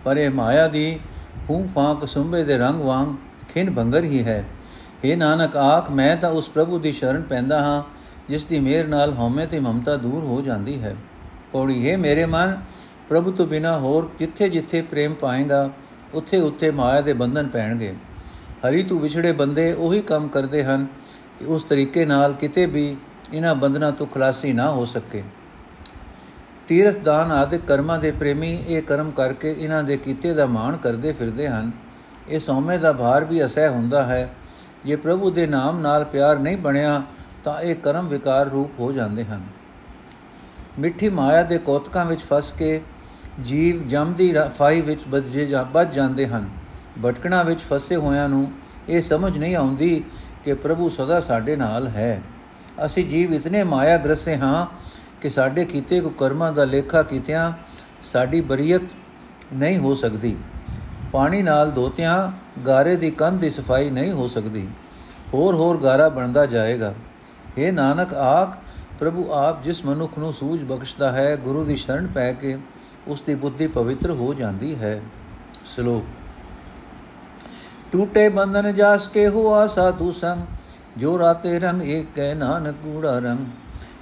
ਪਰ 0.06 0.18
ਇਹ 0.18 0.30
ਮਾਇਆ 0.30 0.68
ਦੀ 0.68 1.00
ਫੂੰ 1.48 1.68
ਫਾਂਕ 1.76 2.08
ਸੁੰਬੇ 2.08 2.44
ਦੇ 2.44 2.58
ਰੰਗ 2.58 2.82
ਵਾਂਗ 2.82 3.14
ਖਿੰਨ 3.50 3.74
ਭੰਗਰ 3.74 4.04
ਹੀ 4.04 4.24
ਹੈ। 4.24 4.44
हे 5.04 5.18
ਨਾਨਕ, 5.18 5.56
ਆਖ, 5.58 5.90
ਮੈਂ 5.92 6.16
ਤਾਂ 6.18 6.30
ਉਸ 6.32 6.50
ਪ੍ਰਭੂ 6.50 6.80
ਦੀ 6.80 6.92
ਸ਼ਰਨ 6.92 7.22
ਪੈਂਦਾ 7.22 7.62
ਹਾਂ, 7.62 7.84
ਜਿਸ 8.30 8.46
ਦੀ 8.46 8.60
ਮਿਹਰ 8.60 8.88
ਨਾਲ 8.88 9.14
ਹਉਮੈ 9.14 9.46
ਤੇ 9.46 9.60
ਮਮਤਾ 9.60 9.96
ਦੂਰ 9.98 10.24
ਹੋ 10.24 10.42
ਜਾਂਦੀ 10.42 10.82
ਹੈ। 10.84 10.96
ਪੌੜੀ, 11.52 11.90
ਹੈ 11.90 11.98
ਮੇਰੇ 11.98 12.26
ਮਨ, 12.26 12.58
ਪ੍ਰਭੂ 13.10 13.32
ਤੋਂ 13.32 13.46
ਬਿਨਾ 13.48 13.78
ਹੋਰ 13.80 14.10
ਜਿੱਥੇ 14.20 14.50
ਜਿੱਥੇ 14.50 14.82
ਪ੍ਰੇਮ 14.82 15.14
ਪਾਏਗਾ, 15.14 15.70
ਉੱਥੇ 16.14 16.40
ਉੱਥੇ 16.40 16.72
ਮਾਇਆ 16.72 17.02
ਦੇ 17.02 17.14
ਬੰਧਨ 17.14 17.48
ਪੈਣਗੇ। 17.48 17.94
ਹਰੀ 18.62 18.84
ਤੂੰ 18.84 19.00
ਵਿਛੜੇ 19.00 19.32
ਬੰਦੇ 19.32 19.72
ਉਹੀ 19.74 20.02
ਕੰਮ 20.02 20.28
ਕਰਦੇ 20.28 20.64
ਹਨ 20.64 20.88
ਕਿ 21.40 21.46
ਉਸ 21.46 21.64
ਤਰੀਕੇ 21.64 22.06
ਨਾਲ 22.06 22.34
ਕਿਤੇ 22.34 22.66
ਵੀ 22.66 22.96
ਇਹਨਾਂ 23.34 23.56
ਬੰਧਨਾਂ 23.56 23.92
ਤੋਂ 23.92 24.08
ਖਲਾਸੀ 24.08 24.54
ਨਾ 24.54 24.70
ਹੋ 24.72 24.86
ਸਕੇ। 24.86 25.24
ਤੀਰਥ 26.68 26.98
ਦਾਨ 26.98 27.32
ਆਦਿ 27.32 27.58
ਕਰਮਾਂ 27.58 28.00
ਦੇ 28.00 28.12
ਪ੍ਰੇਮੀ 28.12 28.64
ਇਹ 28.68 28.82
ਕਰਮ 28.82 29.12
ਕਰਕੇ 29.12 29.56
ਇਹਨਾਂ 29.60 29.84
ਦੇ 29.84 29.98
ਕੀਤੇ 29.98 30.34
ਦਾ 30.34 30.46
ਮਾਣ 30.46 30.78
ਕਰਦੇ 30.78 31.14
ਫਿਰਦੇ 31.14 31.48
ਹਨ। 31.48 31.72
ਇਹ 32.30 32.40
ਸੌਮੇ 32.40 32.78
ਦਾ 32.78 32.94
ਭਾਰ 32.94 33.26
ਵੀ 33.26 33.46
ਅਸਹਿ 33.46 33.68
ਹੁੰਦਾ 33.68 34.04
ਹੈ। 34.04 34.36
ਜੇ 34.86 34.96
ਪ੍ਰਭੂ 34.96 35.32
ਦੇ 35.32 35.48
ਨਾਮ 35.48 35.80
ਨਾਲ 35.80 36.06
ਪਿਆਰ 36.06 36.40
ਨਹੀਂ 36.40 36.58
ਬਣਿਆ, 36.58 37.02
ਤਾਂ 37.44 37.62
ਇਹ 37.62 37.76
ਕਰਮ 37.76 38.08
ਵਿਕਾਰ 38.08 38.46
ਰੂਪ 38.46 38.80
ਹੋ 38.80 38.92
ਜਾਂਦੇ 38.92 39.26
ਹਨ। 39.26 39.44
ਮਿੱਠੀ 40.80 41.10
ਮਾਇਆ 41.10 41.44
ਦੇ 41.44 41.58
ਕੋਤਕਾਂ 41.58 42.06
ਵਿੱਚ 42.06 42.22
ਫਸ 42.22 42.52
ਕੇ 42.52 42.82
ਜੀਵ 43.42 43.88
ਜਮ 43.88 44.14
ਦੀ 44.14 44.34
ਫਾਈ 44.58 44.82
ਵਿੱਚ 44.82 45.02
ਵੱਜੇ, 45.08 45.46
ਜਾਂ 45.46 45.66
ਵੱਜ 45.66 45.94
ਜਾਂਦੇ 45.94 46.28
ਹਨ। 46.28 46.50
ਭਟਕਣਾ 47.06 47.44
ਵਿੱਚ 47.44 47.60
ਫਸੇ 47.60 47.96
ਹੋਇਆਂ 47.96 48.30
ਨੂੰ 48.30 48.52
ਇਹ 48.90 49.02
ਸਮਝ 49.02 49.38
ਨਹੀਂ 49.38 49.56
ਆਉਂਦੀ 49.56 50.04
ਕਿ 50.44 50.54
ਪ੍ਰਭੂ 50.54 50.90
ਸਦਾ 50.90 51.20
ਸਾਡੇ 51.20 51.56
ਨਾਲ 51.56 51.88
ਹੈ। 51.88 52.22
ਅਸੀਂ 52.86 53.06
ਜੀਵ 53.06 53.34
ਇਤਨੇ 53.34 53.64
ਮਾਇਆ 53.64 53.98
ਗ੍ਰਸੇ 53.98 54.36
ਹਾਂ 54.36 54.66
ਕਿ 55.22 55.30
ਸਾਡੇ 55.30 55.66
ਕੀਤੇ 55.66 56.02
ਕੋ 56.02 56.10
ਕਰਮਾਂ 56.10 56.54
ਦਾ 56.54 56.66
ਲੇਖਾ 56.66 57.04
ਕੀਤਿਆਂ 57.04 57.52
ਸਾਡੀ 58.02 58.42
ਬਰੀਅਤ 58.42 58.82
ਨਹੀਂ 59.54 59.78
ਹੋ 59.78 59.96
ਸਕਦੀ। 59.96 60.38
ਪਾਣੀ 61.12 61.42
ਨਾਲ 61.44 61.72
ਧੋਤਿਆਂ 61.72 62.32
ਗਾਰੇ 62.62 62.96
ਦੀ 62.96 63.12
ਕੰਧ 63.12 63.42
ਦੀ 63.42 63.50
ਸਫ਼ਾਈ 63.50 63.90
ਨਹੀਂ 63.90 64.12
ਹੋ 64.12 64.28
ਸਕਦੀ। 64.28 64.70
ਹੋਰ 65.34 65.56
ਹੋਰ 65.56 65.82
ਗਾਰਾ 65.82 66.10
ਬਣਦਾ 66.10 66.46
ਜਾਏਗਾ। 66.46 66.94
हे 67.60 67.74
ਨਾਨਕ, 67.74 68.14
ਆਖ, 68.14 68.58
ਪ੍ਰਭੂ 69.00 69.32
ਆਪ 69.32 69.64
ਜਿਸ 69.64 69.86
ਮਨੁੱਖ 69.86 70.18
ਨੂੰ 70.18 70.34
ਸੂਝ 70.34 70.64
ਬਖਸ਼ਦਾ 70.64 71.12
ਹੈ, 71.12 71.36
ਗੁਰੂ 71.36 71.64
ਦੀ 71.64 71.76
ਸ਼ਰਨ 71.76 72.08
ਪੈ 72.08 72.34
ਕੇ 72.34 72.58
ਉਸ 73.08 73.22
ਦੀ 73.22 73.36
ਬੁੱਧੀ 73.36 73.68
ਪਵਿੱਤਰ 73.68 74.10
ਹੋ 74.10 74.34
ਜਾਂਦੀ 74.34 74.76
ਹੈ। 74.76 75.02
ਸ਼ਲੋਕ। 75.66 76.04
ਟੂਟੇ 77.92 78.30
ਬੰਧਨ 78.30 78.76
ਜਾਸ 78.76 79.08
ਕੇ 79.08 79.28
ਹੁਆ 79.28 79.68
ਸਾਧੂ 79.68 80.12
ਸੰਗ, 80.12 80.42
ਜੋ 80.98 81.20
ਰਾਤੇ 81.20 81.60
ਰੰਗ 81.60 81.82
ਏਕ 81.82 82.08
ਕੈ 82.16 82.34
ਨਾਨਕ 82.34 82.76
ਕੂੜਾ 82.84 83.20
ਰੰਗ। 83.20 83.46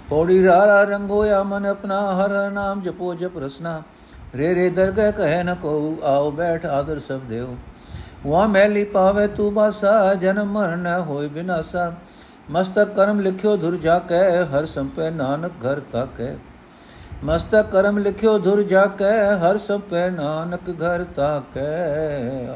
ਪੌੜੀ 0.10 0.44
ਰਾਰਾ 0.44 0.84
ਰੰਗ 0.84 1.12
ਹੋਇਆ 1.12 1.44
ਮਨ 1.44 1.66
ਆਪਣਾ 1.66 2.00
ਹਰ 2.16 2.34
ਨਾਮ 2.52 2.82
ਜਪੋ 2.82 3.14
ਜਪ 3.14 3.38
ਰਸਨਾ 3.38 3.82
ਰੇ 4.36 4.54
ਰੇ 4.56 4.70
ਦਰਗਹਿ 4.70 5.12
ਕਹੈ 5.12 5.44
ਨ 5.44 5.56
ਕੋ 5.56 5.76
ਆਓ 6.04 6.32
ਬੈਠ 6.32 6.66
ਆਦਰ 6.66 7.00
ਸਭ 7.00 7.22
ਦੇਓ 7.30 7.56
ਵਾ 8.26 8.46
ਮੈਲੀ 8.48 8.84
ਪਾਵੇ 8.86 9.28
ਤੂੰ 9.28 9.54
ਬਾਸਾ 9.54 10.14
ਜਨਮ 10.14 10.52
ਮਰਨ 10.52 10.88
ਹੋਇ 11.08 11.28
ਬਿਨਾਸਾ 11.28 11.92
ਮਸਤਕ 12.52 12.94
ਕਰਮ 12.96 13.20
ਲਿਖਿਓ 13.20 13.56
ਧੁਰ 13.58 13.76
ਜਾ 13.76 13.98
ਕੈ 14.00 14.44
ਹਰ 14.46 14.66
ਸੰਪੈ 14.66 15.10
ਨਾਨਕ 15.12 15.52
ਘਰ 15.66 15.80
ਤਾਕੈ 15.92 16.36
ਮਸਤਕ 17.24 17.70
ਕਰਮ 17.72 17.98
ਲਿਖਿਓ 17.98 18.38
ਧੁਰ 18.40 18.62
ਜਾ 18.64 18.86
ਕੈ 18.98 19.36
ਹਰ 19.38 19.58
ਸੰਪੈ 19.58 20.10
ਨਾਨਕ 20.10 20.70
ਘਰ 20.82 21.04
ਤਾਕੈ 21.16 21.68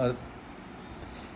ਅਰਥ 0.06 0.30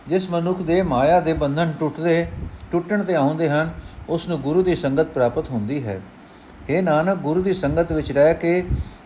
ਜਿਸ 0.08 0.30
ਮਨੁੱਖ 0.30 0.62
ਦੇ 0.62 0.82
ਮਾਇਆ 0.82 1.20
ਦੇ 1.20 1.32
ਬੰਧਨ 1.32 1.72
ਟੁੱਟਦੇ, 1.80 2.26
ਟੁੱਟਣ 2.72 3.04
ਤੇ 3.04 3.14
ਆਉਂਦੇ 3.14 3.48
ਹਨ, 3.48 3.70
ਉਸ 4.08 4.28
ਨੂੰ 4.28 4.40
ਗੁਰੂ 4.40 4.62
ਦੀ 4.62 4.74
ਸੰਗਤ 4.76 5.06
ਪ੍ਰਾਪਤ 5.06 5.50
ਹੁੰਦੀ 5.50 5.84
ਹੈ। 5.86 6.00
ਇਹ 6.68 6.82
ਨਾਨਕ, 6.82 7.18
ਗੁਰੂ 7.18 7.42
ਦੀ 7.42 7.54
ਸੰਗਤ 7.54 7.92
ਵਿੱਚ 7.92 8.12
ਰਹਿ 8.12 8.34
ਕੇ 8.34 8.64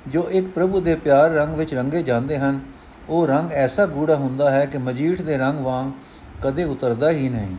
ਜੋ 0.09 0.29
ਇੱਕ 0.31 0.49
ਪ੍ਰਭੂ 0.49 0.81
ਦੇ 0.81 0.95
ਪਿਆਰ 0.95 1.31
ਰੰਗ 1.31 1.55
ਵਿੱਚ 1.55 1.75
ਰੰਗੇ 1.75 2.03
ਜਾਂਦੇ 2.03 2.39
ਹਨ, 2.39 2.61
ਉਹ 3.09 3.27
ਰੰਗ 3.27 3.53
ਐਸਾ 3.53 3.87
ਗੂੜਾ 3.87 4.17
ਹੁੰਦਾ 4.17 4.51
ਹੈ 4.51 4.65
ਕਿ 4.67 4.79
ਮਜੀਠ 4.79 5.23
ਦੇ 5.23 5.37
ਰੰਗ 5.37 5.59
ਵਾਂਗ 5.59 5.91
ਕਦੇ 6.43 6.65
ਉਤਰਦਾ 6.65 7.11
ਹੀ 7.11 7.29
ਨਹੀਂ। 7.29 7.57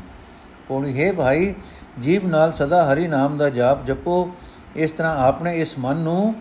ਪੌੜੀ, 0.68 1.00
ਹੈ 1.00 1.12
ਭਾਈ 1.14 1.54
ਜੀਵ 2.02 2.28
ਨਾਲ 2.28 2.52
ਸਦਾ 2.52 2.94
ਹਰੀ 2.94 3.08
ਨਾਮ 3.08 3.38
ਦਾ 3.38 3.50
ਜਾਪ 3.50 3.86
ਜਪੋ, 3.86 4.30
ਇਸ 4.76 4.92
ਤਰ੍ਹਾਂ 4.92 5.16
ਆਪਣੇ 5.18 5.56
ਇਸ 5.58 5.74
ਮਨ 5.80 5.98
ਨੂੰ 5.98 6.36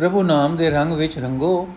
ਪ੍ਰਭੂ 0.00 0.22
ਨਾਮ 0.22 0.56
ਦੇ 0.56 0.70
ਰੰਗ 0.70 0.92
ਵਿੱਚ 0.92 1.18
ਰੰਗੋ, 1.18 1.68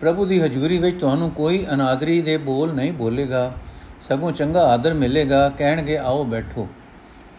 ਪ੍ਰਭੂ 0.00 0.24
ਦੀ 0.24 0.40
ਹਜ਼ੂਰੀ 0.40 0.78
ਵਿੱਚ 0.78 1.00
ਤੁਹਾਨੂੰ 1.00 1.30
ਕੋਈ 1.30 1.66
ਅਨਾਦਰੀ 1.74 2.20
ਦੇ 2.22 2.36
ਬੋਲ 2.36 2.74
ਨਹੀਂ 2.74 2.92
ਬੋਲੇਗਾ, 2.92 3.52
ਸਗੋਂ 4.00 4.32
ਚੰਗਾ 4.32 4.62
ਆਦਰ 4.62 4.94
ਮਿਲੇਗਾ, 4.94 5.48
ਕਹਿਣਗੇ, 5.48 5.96
ਆਓ 5.96 6.24
ਬੈਠੋ। 6.24 6.68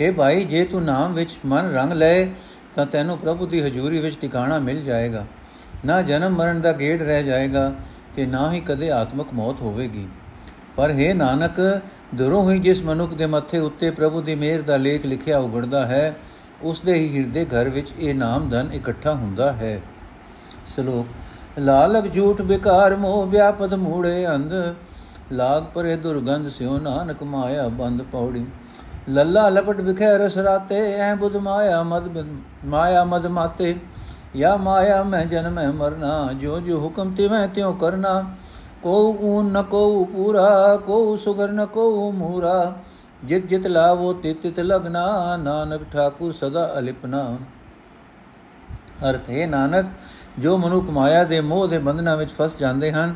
हे 0.01 0.13
ਭਾਈ, 0.13 0.43
ਜੇ 0.43 0.63
ਤੂੰ 0.63 0.83
ਨਾਮ 0.83 1.13
ਵਿੱਚ 1.13 1.37
ਮਨ 1.45 1.71
ਰੰਗ 1.71 1.91
ਲਏ, 1.91 2.31
ਤਾਂ 2.75 2.85
ਤੈਨੂੰ 2.85 3.17
ਪ੍ਰਭੂ 3.17 3.45
ਦੀ 3.45 3.61
ਹਜ਼ੂਰੀ 3.61 3.99
ਵਿੱਚ 3.99 4.17
ਟਿਕਾਣਾ 4.21 4.59
ਮਿਲ 4.59 4.83
ਜਾਏਗਾ। 4.83 5.25
ਨਾ 5.85 6.01
ਜਨਮ 6.01 6.35
ਮਰਨ 6.35 6.61
ਦਾ 6.61 6.71
ਗੇੜ 6.71 7.03
ਰਹਿ 7.03 7.23
ਜਾਏਗਾ, 7.23 7.71
ਤੇ 8.15 8.25
ਨਾ 8.25 8.51
ਹੀ 8.51 8.59
ਕਦੇ 8.59 8.91
ਆਤਮਕ 8.91 9.33
ਮੌਤ 9.33 9.61
ਹੋਵੇਗੀ। 9.61 10.07
ਪਰ 10.75 10.91
हे 10.91 11.15
ਨਾਨਕ, 11.15 11.81
ਦੁਰੋਂ 12.15 12.51
ਹੀ 12.51 12.59
ਜਿਸ 12.59 12.83
ਮਨੁੱਖ 12.83 13.13
ਦੇ 13.13 13.25
ਮੱਥੇ 13.25 13.59
ਉੱਤੇ 13.59 13.91
ਪ੍ਰਭੂ 13.91 14.21
ਦੀ 14.21 14.35
ਮਿਹਰ 14.35 14.61
ਦਾ 14.61 14.77
ਲੇਖ 14.77 15.05
ਲਿਖਿਆ 15.05 15.39
ਉਗੜਦਾ 15.39 15.85
ਹੈ, 15.85 16.15
ਉਸ 16.61 16.81
ਦੇ 16.81 16.93
ਹੀ 16.93 17.17
ਹਿਰਦੇ 17.17 17.45
ਘਰ 17.45 17.69
ਵਿੱਚ 17.69 17.93
ਇਹ 17.99 18.15
ਨਾਮ 18.15 18.49
ਧਨ 18.49 18.69
ਇਕੱਠਾ 18.73 19.13
ਹੁੰਦਾ 19.13 19.53
ਹੈ। 19.53 19.81
ਸ਼ਲੋਕ 20.75 21.59
ਲਾਲਕ 21.59 22.13
ਝੂਠ 22.13 22.41
ਬਿਕਾਰ 22.41 22.95
ਮੋਹ 22.95 23.25
ਵਿਆਪਤ 23.25 23.73
ਮੂੜੇ 23.73 24.27
ਅੰਧ, 24.27 24.53
ਲਾਗ 25.31 25.63
ਪਰੇ 25.63 25.95
ਦੁਰਗੰਧ 25.95 26.49
ਸਿਉ 26.49 26.77
ਨਾਨਕ 26.79 27.23
ਮਾਇਆ 27.23 27.67
ਬੰਦ 27.69 28.01
ਪੌੜੀ। 28.01 28.45
ਲੱਲਾ 29.09 29.47
ਲਪਟ 29.49 29.81
ਵਿਖੇ 29.81 30.17
ਰਸ 30.17 30.37
ਰਾਤੇ 30.37 30.79
ਐ 30.93 31.13
ਬੁਧ 31.15 31.37
ਮਾਇਆ 31.37 31.81
ਮਦ 31.83 32.17
ਮਾਇਆ 32.65 33.03
ਮਦ 33.03 33.27
ਮਾਤੇ। 33.27 33.75
ਯਾ 34.35 34.55
ਮਾਇਆ 34.57 35.03
ਮੈਂ 35.03 35.25
ਜਨਮੈ 35.25 35.67
ਮਰਨਾ 35.71 36.33
ਜੋ 36.33 36.59
ਜੋ 36.59 36.79
ਹੁਕਮ 36.79 37.13
ਤਿਵੇਂ 37.13 37.47
ਤਿਉ 37.47 37.73
ਕਰਨਾ। 37.73 38.23
ਕੋ 38.83 38.95
ਊਨ 39.21 39.51
ਨ 39.51 39.61
ਕੋ 39.63 40.05
ਪੂਰਾ 40.05 40.75
ਕੋ 40.77 41.15
ਸੁਗਰ 41.17 41.51
ਨ 41.51 41.65
ਕੋ 41.65 42.11
ਮੂਰਾ। 42.11 42.73
ਜਿਤ 43.23 43.47
ਜਿਤ 43.47 43.67
ਲਾਵੋ 43.67 44.13
ਤਿਤ 44.13 44.41
ਤਿਤ 44.41 44.59
ਲਗਨਾ, 44.59 45.37
ਨਾਨਕ 45.37 45.81
ਠਾਕੁਰ 45.93 46.31
ਸਦਾ 46.31 46.73
ਅਲਿਪਨਾ। 46.79 47.25
ਅਰਥ 49.03 49.29
ਹੈ, 49.29 49.47
ਨਾਨਕ, 49.47 49.85
ਜੋ 50.39 50.57
ਮਨੁੱਖ 50.57 50.89
ਮਾਇਆ 50.89 51.23
ਦੇ 51.23 51.41
ਮੋਹ 51.41 51.67
ਦੇ 51.67 51.79
ਬੰਧਨਾਂ 51.79 52.15
ਵਿੱਚ 52.17 52.31
ਫਸ 52.31 52.57
ਜਾਂਦੇ 52.57 52.91
ਹਨ, 52.91 53.15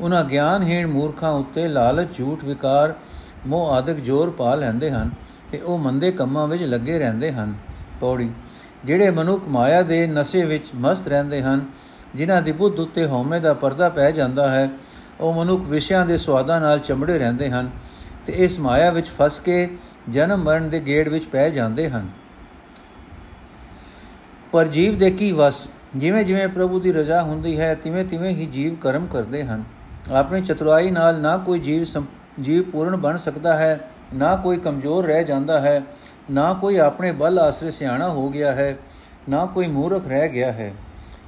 ਉਹਨਾਂ 0.00 0.24
ਗਿਆਨਹੀਣ 0.24 0.86
ਮੂਰਖਾਂ 0.86 1.32
ਉੱਤੇ 1.32 1.68
ਲਾਲਚ, 1.68 2.16
ਝੂਠ 2.18 2.44
ਵਿਕਾਰ, 2.44 2.94
ਮੋਹ 3.46 3.70
ਆਦਿਕ 3.70 3.96
ਜ਼ੋਰ 3.96 4.30
ਪਾ 4.30 4.54
ਲੈਂਦੇ 4.54 4.90
ਹਨ 4.90 5.10
ਤੇ 5.52 5.58
ਉਹ 5.58 5.78
ਮੰਦੇ 5.78 6.12
ਕੰਮਾਂ 6.12 6.46
ਵਿੱਚ 6.48 6.62
ਲੱਗੇ 6.62 6.98
ਰਹਿੰਦੇ 6.98 7.32
ਹਨ। 7.32 7.54
ਪੌੜੀ, 8.00 8.30
ਜਿਹੜੇ 8.84 9.10
ਮਨੁੱਖ 9.10 9.48
ਮਾਇਆ 9.48 9.82
ਦੇ 9.82 10.06
ਨਸ਼ੇ 10.06 10.44
ਵਿੱਚ 10.44 10.70
ਮਸਤ 10.74 11.08
ਰਹਿੰਦੇ 11.08 11.42
ਹਨ, 11.42 11.64
ਜਿਨ੍ਹਾਂ 12.14 12.42
ਦੀ 12.42 12.52
ਬੁੱਧ 12.52 12.80
ਉੱਤੇ 12.80 13.06
ਹਉਮੈ 13.06 13.38
ਦਾ 13.38 13.54
ਪਰਦਾ 13.54 13.88
ਪੈ 13.88 14.10
ਜਾਂਦਾ 14.10 14.48
ਹੈ, 14.48 14.70
ਉਹ 15.20 15.32
ਮਨੁੱਖ 15.32 15.66
ਵਿਸ਼ਿਆਂ 15.66 16.06
ਦੇ 16.06 16.16
ਸਵਾਦਾਂ 16.16 16.60
ਨਾਲ 16.60 16.78
ਚੰਬੜੇ 16.78 17.18
ਰਹਿੰਦੇ 17.18 17.50
ਹਨ 17.50 17.70
ਤੇ 18.26 18.32
ਇਸ 18.32 18.58
ਮਾਇਆ 18.58 18.90
ਵਿੱਚ 18.90 19.08
ਫਸ 19.18 19.40
ਕੇ 19.40 19.68
ਜਨਮ 20.08 20.42
ਮਰਨ 20.42 20.68
ਦੇ 20.68 20.80
ਗੇੜ 20.80 21.08
ਵਿੱਚ 21.08 21.26
ਪੈ 21.26 21.48
ਜਾਂਦੇ 21.50 21.88
ਹਨ। 21.88 22.08
ਪਰ 24.56 24.66
ਜੀਵ 24.66 24.98
ਦੇ 24.98 25.10
ਕੀ 25.10 25.32
ਵਸ? 25.32 25.70
ਜਿਵੇਂ 25.96 26.24
ਜਿਵੇਂ 26.24 26.48
ਪ੍ਰਭੂ 26.48 26.80
ਦੀ 26.80 26.92
ਰਜ਼ਾ 26.92 27.22
ਹੁੰਦੀ 27.22 27.60
ਹੈ, 27.60 27.74
ਤਿਵੇਂ 27.74 28.04
ਤਿਵੇਂ 28.04 28.30
ਹੀ 28.30 28.46
ਜੀਵ 28.46 28.74
ਕਰਮ 28.74 29.06
ਕਰਦੇ 29.06 29.42
ਹਨ। 29.42 29.64
ਆਪਣੀ 30.12 30.40
ਚਤੁਰਾਈ 30.40 30.90
ਨਾਲ 30.90 31.20
ਨਾ 31.20 31.36
ਕੋਈ 31.36 31.58
ਜੀਵ 31.58 31.86
ਜੀਵ 32.40 32.62
ਪੂਰਨ 32.62 32.96
ਬਣ 32.96 33.16
ਸਕਦਾ 33.16 33.58
ਹੈ, 33.58 33.90
ਨਾ 34.14 34.36
ਕੋਈ 34.36 34.56
ਕਮਜ਼ੋਰ 34.56 35.04
ਰਹਿ 35.04 35.24
ਜਾਂਦਾ 35.24 35.60
ਹੈ, 35.60 35.82
ਨਾ 36.30 36.52
ਕੋਈ 36.54 36.76
ਆਪਣੇ 36.76 37.12
ਬਲ 37.12 37.38
ਆਸਰੇ 37.38 37.70
ਸਿਆਣਾ 37.70 38.08
ਹੋ 38.08 38.28
ਗਿਆ 38.28 38.52
ਹੈ, 38.52 38.78
ਨਾ 39.28 39.46
ਕੋਈ 39.46 39.66
ਮੂਰਖ 39.66 40.08
ਰਹਿ 40.08 40.28
ਗਿਆ 40.28 40.52
ਹੈ। 40.52 40.72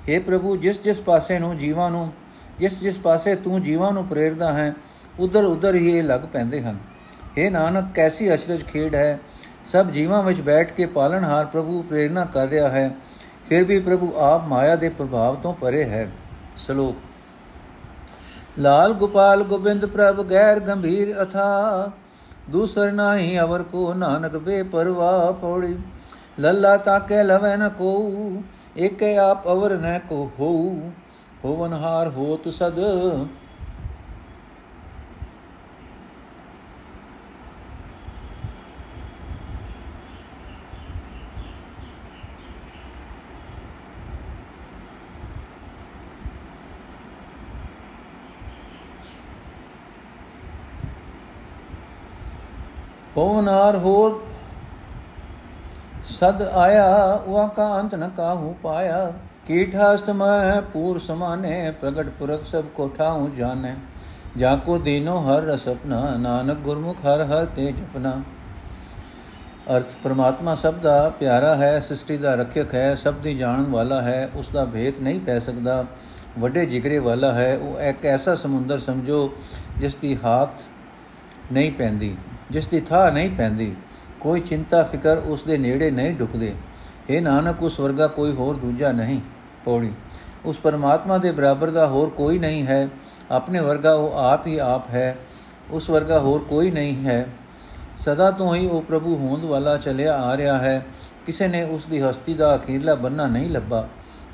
हे 0.09 0.23
ਪ੍ਰਭੂ, 0.23 0.57
ਜਿਸ 0.57 0.81
ਜਿਸ 0.83 1.01
ਪਾਸੇ 1.01 1.39
ਨੂੰ 1.39 1.57
ਜੀਵਾਂ 1.59 1.91
ਨੂੰ, 1.91 2.13
ਜਿਸ 2.59 2.81
ਜਿਸ 2.81 2.99
ਪਾਸੇ 2.99 3.35
ਤੂੰ 3.35 3.63
ਜੀਵਾਂ 3.63 3.93
ਨੂੰ 3.93 4.07
ਪ੍ਰੇਰਦਾ 4.07 4.53
ਹੈ, 4.53 4.75
ਉਧਰ 5.19 5.45
ਉਧਰ 5.45 5.75
ਹੀ 5.75 5.97
ਇਹ 5.97 6.03
ਲੱਗ 6.03 6.21
ਪੈਂਦੇ 6.21 6.63
ਹਨ। 6.63 6.79
हे 7.39 7.51
ਨਾਨਕ, 7.51 7.85
ਕੈਸੀ 7.95 8.35
ਅਚਰਜ 8.35 8.65
ਖੇਡ 8.65 8.95
ਹੈ 8.95 9.21
ਸਭ 9.69 9.91
ਜੀਵਾਂ 9.91 10.23
ਵਿੱਚ 10.23 10.41
ਬੈਠ 10.41 10.73
ਕੇ 10.73 10.87
ਪਾਲਣਹਾਰ 10.87 11.47
ਪ੍ਰਭੂ 11.47 11.83
ਪ੍ਰੇਰਣਾ 11.83 12.25
ਕਰ 12.25 12.49
ਰਿਹਾ 12.49 12.69
ਹੈ, 12.69 12.91
ਫਿਰ 13.49 13.65
ਵੀ 13.65 13.79
ਪ੍ਰਭੂ 13.81 14.13
ਆਪ 14.17 14.47
ਮਾਇਆ 14.47 14.77
ਦੇ 14.77 14.89
ਪ੍ਰਭਾਵ 14.89 15.35
ਤੋਂ 15.35 15.53
ਪਰੇ 15.55 15.85
ਹੈ। 15.85 16.09
ਸ਼ਲੋਕ। 16.57 16.97
ਲਾਲ 18.59 18.93
ਗੋਪਾਲ 18.93 19.43
ਗੋਬਿੰਦ 19.43 19.87
ਪ੍ਰਭ 19.87 20.23
ਗੈਰ 20.23 20.61
ਗੰਭੀਰ 20.61 21.15
ਅਥਾ, 21.23 21.91
ਦੂਸਰ 22.51 22.93
ਨਾਹੀ 22.93 23.39
ਅਵਰ 23.41 23.63
ਕੋ 23.63 23.93
ਨਾਨਕ 23.95 24.37
ਬੇਪਰਵਾਹ 24.37 25.33
ਪੌੜੀ। 25.33 25.77
ਲੱਲਾ 26.41 26.77
ਤਾਕੇ 26.77 27.23
ਲਵੈ 27.23 27.57
ਨ 27.57 27.69
ਕੋ 27.69 28.43
ਏਕੇ 28.79 29.17
ਆਪ 29.17 29.47
ਅਵਰ 29.49 29.77
ਨ 29.79 29.99
ਕੋ 29.99 30.31
ਹੋ 30.41 30.51
ਹੋਵਨਹਾਰ 31.45 32.09
ਹੋਤ 32.09 32.49
ਸਦ 32.49 32.79
ਹੋਵਨਾਰ 53.19 53.77
ਹੋਰ 53.77 54.21
ਸਦ 56.09 56.43
ਆਇਆ 56.43 57.23
ਵਾ 57.29 57.47
ਕਾ 57.47 57.65
ਅੰਤ 57.79 57.95
ਨ 57.95 58.09
ਕਾਹੂ 58.09 58.55
ਪਾਇਆ 58.63 59.13
ਕੀਠਾਸਤ 59.47 60.11
ਮੈਂ 60.11 60.61
ਪੂਰ 60.63 60.99
ਸਮਾਨੇ 60.99 61.71
ਪ੍ਰਗਟ 61.81 62.11
ਪੁਰਖ 62.19 62.45
ਸਭ 62.45 62.65
ਕੋ 62.77 62.89
ਠਾਉ 62.89 63.29
ਜਾਣੇ 63.37 63.75
ਜਾ 64.37 64.55
ਕੋ 64.57 64.79
ਦੀਨੋ 64.79 65.19
ਹਰ 65.21 65.43
ਰਸ 65.43 65.67
ਆਪਣਾ 65.69 66.01
ਨਾਨਕ 66.19 66.59
ਗੁਰਮੁਖ 66.59 67.05
ਹਰ 67.07 67.25
ਹਰ 67.27 67.45
ਤੇ 67.57 67.67
ਜਪਨਾ 67.73 68.13
ਅਰਥ 69.71 69.97
ਪ੍ਰਮਾਤਮਾ 70.03 70.55
ਸਭ 70.55 70.81
ਦਾ 70.83 71.09
ਪਿਆਰਾ 71.19 71.55
ਹੈ 71.57 71.79
ਸ੍ਰਿਸ਼ਟੀ 71.81 72.17
ਦਾ 72.19 72.35
ਰੱਖਿਅਕ 72.35 72.75
ਹੈ 72.75 72.95
ਸਭ 72.97 73.21
ਦੀ 73.23 73.35
ਜਾਣਨ 73.35 73.71
ਵਾਲਾ 73.71 74.01
ਹੈ 74.03 74.29
ਉਸ 74.37 74.49
ਦਾ 74.49 74.65
ਭੇਤ 74.69 75.01
ਨਹੀਂ 75.01 75.21
ਪੈ 75.21 75.39
ਸਕਦਾ 75.41 75.85
ਵੱਡੇ 76.39 76.67
ਜਿਗਰੇ 76.67 76.99
ਵਾਲਾ 77.01 77.33
ਹੈ 77.35 77.57
ਉਹ 77.59 77.81
ਇੱਕ 77.81 78.07
ਐਸਾ 78.07 78.35
ਸਮੁੰਦਰ 78.37 78.79
ਸਮਝੋ 78.81 79.29
ਜਿਸ 79.79 79.97
ਦੀ 79.97 80.17
ਹਾਥ 80.25 80.63
ਨਹੀਂ 81.53 81.73
ਪੈਂਦੀ 81.73 82.17
ਜਿਸ 82.51 82.69
ਦੀ 82.69 82.81
ਥਾਂ 82.81 83.13
ਨਹੀਂ 83.13 83.31
ਪੈਂਦੀ, 83.31 83.77
ਕੋਈ 84.21 84.41
ਚਿੰਤਾ, 84.41 84.83
ਫਿਕਰ 84.83 85.19
ਉਸ 85.19 85.43
ਦੇ 85.43 85.59
ਨੇੜੇ 85.59 85.91
ਨਹੀਂ 85.91 86.13
ਢੁਕਦੇ। 86.13 86.55
ਇਹ 87.11 87.23
ਨਾਨਕ, 87.23 87.63
ਉਸ 87.63 87.81
ਵਰਗਾ 87.81 88.07
ਕੋਈ 88.07 88.33
ਹੋਰ 88.33 88.57
ਦੂਜਾ 88.57 88.93
ਨਹੀਂ, 88.93 89.21
ਪੌੜੀ। 89.65 89.93
ਉਸ 90.45 90.61
ਪਰਮਾਤਮਾ 90.61 91.19
ਦੇ 91.19 91.33
ਬਰਾਬਰ 91.33 91.71
ਦਾ 91.71 91.87
ਹੋਰ 91.87 92.11
ਕੋਈ 92.11 92.39
ਨਹੀਂ 92.39 92.67
ਹੈ। 92.67 92.89
ਆਪਣੇ 93.31 93.61
ਵਰਗਾ 93.61 93.95
ਉਹ 93.95 94.13
ਆਪ 94.13 94.47
ਹੀ 94.47 94.59
ਆਪ 94.59 94.89
ਹੈ। 94.89 95.19
ਉਸ 95.71 95.91
ਵਰਗਾ 95.91 96.19
ਹੋਰ 96.19 96.45
ਕੋਈ 96.45 96.71
ਨਹੀਂ 96.71 97.07
ਹੈ। 97.07 97.29
ਸਦਾ 97.97 98.31
ਤੋਂ 98.31 98.55
ਹੀ 98.55 98.67
ਉਹ 98.67 98.83
ਪ੍ਰਭੂ 98.83 99.17
ਹੋਂਦ 99.17 99.45
ਵਾਲਾ 99.45 99.77
ਚੱਲਿਆ 99.77 100.23
ਆ 100.23 100.37
ਰਿਹਾ 100.37 100.59
ਹੈ। 100.59 100.87
ਕਿਸੇ 101.27 101.49
ਨੇ 101.49 101.63
ਉਸ 101.63 101.87
ਦੀ 101.87 102.01
ਹਸਤੀ 102.03 102.35
ਦਾ 102.35 102.57
ਅਖੀਰਲਾ 102.57 102.95
ਬੰਨਾ 102.95 103.27
ਨਹੀਂ 103.27 103.51
ਲੱਭਾ। 103.51 103.89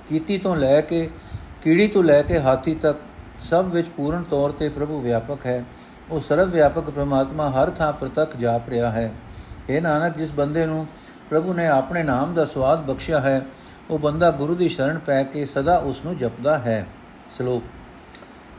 ਕੀਤੀ 0.07 0.39
ਤੋਂ 0.39 0.57
ਲੈ 0.57 0.81
ਕੇ, 0.81 1.11
ਕੀੜੀ 1.63 1.89
ਤੋਂ 1.89 2.03
ਲੈ 2.03 2.23
ਕੇ 2.23 2.41
ਹਾਥੀ 2.41 2.75
ਤੱਕ, 2.75 2.99
ਸਭ 3.39 3.65
ਵਿੱਚ 3.69 3.89
ਪੂਰਨ 3.89 4.23
ਤੌਰ 4.23 4.51
ਤੇ 4.51 4.69
ਪ੍ਰਭੂ 4.69 5.01
ਵਿਆਪਕ 5.01 5.47
ਹੈ। 5.47 5.65
ਉਹ 6.11 6.21
ਸਰਵ 6.21 6.51
ਵਿਆਪਕ 6.51 6.91
ਪ੍ਰਮਾਤਮਾ 6.91 7.51
ਹਰ 7.51 7.71
ਥਾਂ 7.71 7.93
ਪ੍ਰਤੱਖ 7.93 8.37
ਜਾਪ 8.37 8.69
ਰਿਹਾ 8.69 8.91
ਹੈ। 8.91 9.13
ਇਹ 9.69 9.83
ਨਾਨਕ, 9.83 10.17
ਜਿਸ 10.17 10.33
ਬੰਦੇ 10.33 10.67
ਨੂੰ 10.67 10.87
ਪ੍ਰਭੂ 11.31 11.53
ਨੇ 11.53 11.67
ਆਪਣੇ 11.67 12.03
ਨਾਮ 12.03 12.35
ਦਾ 12.35 12.45
ਸਵਾਦ 12.45 12.85
ਬਖਸ਼ਿਆ 12.87 13.21
ਹੈ, 13.21 13.41
ਉਹ 13.91 13.99
ਬੰਦਾ 13.99 14.31
ਗੁਰੂ 14.31 14.55
ਦੀ 14.55 14.69
ਸ਼ਰਨ 14.69 14.99
ਪੈ 14.99 15.23
ਕੇ 15.23 15.45
ਸਦਾ 15.47 15.77
ਉਸ 15.77 16.05
ਨੂੰ 16.05 16.17
ਜਪਦਾ 16.17 16.59
ਹੈ। 16.59 16.87
ਸ਼ਲੋਕ। 17.31 17.63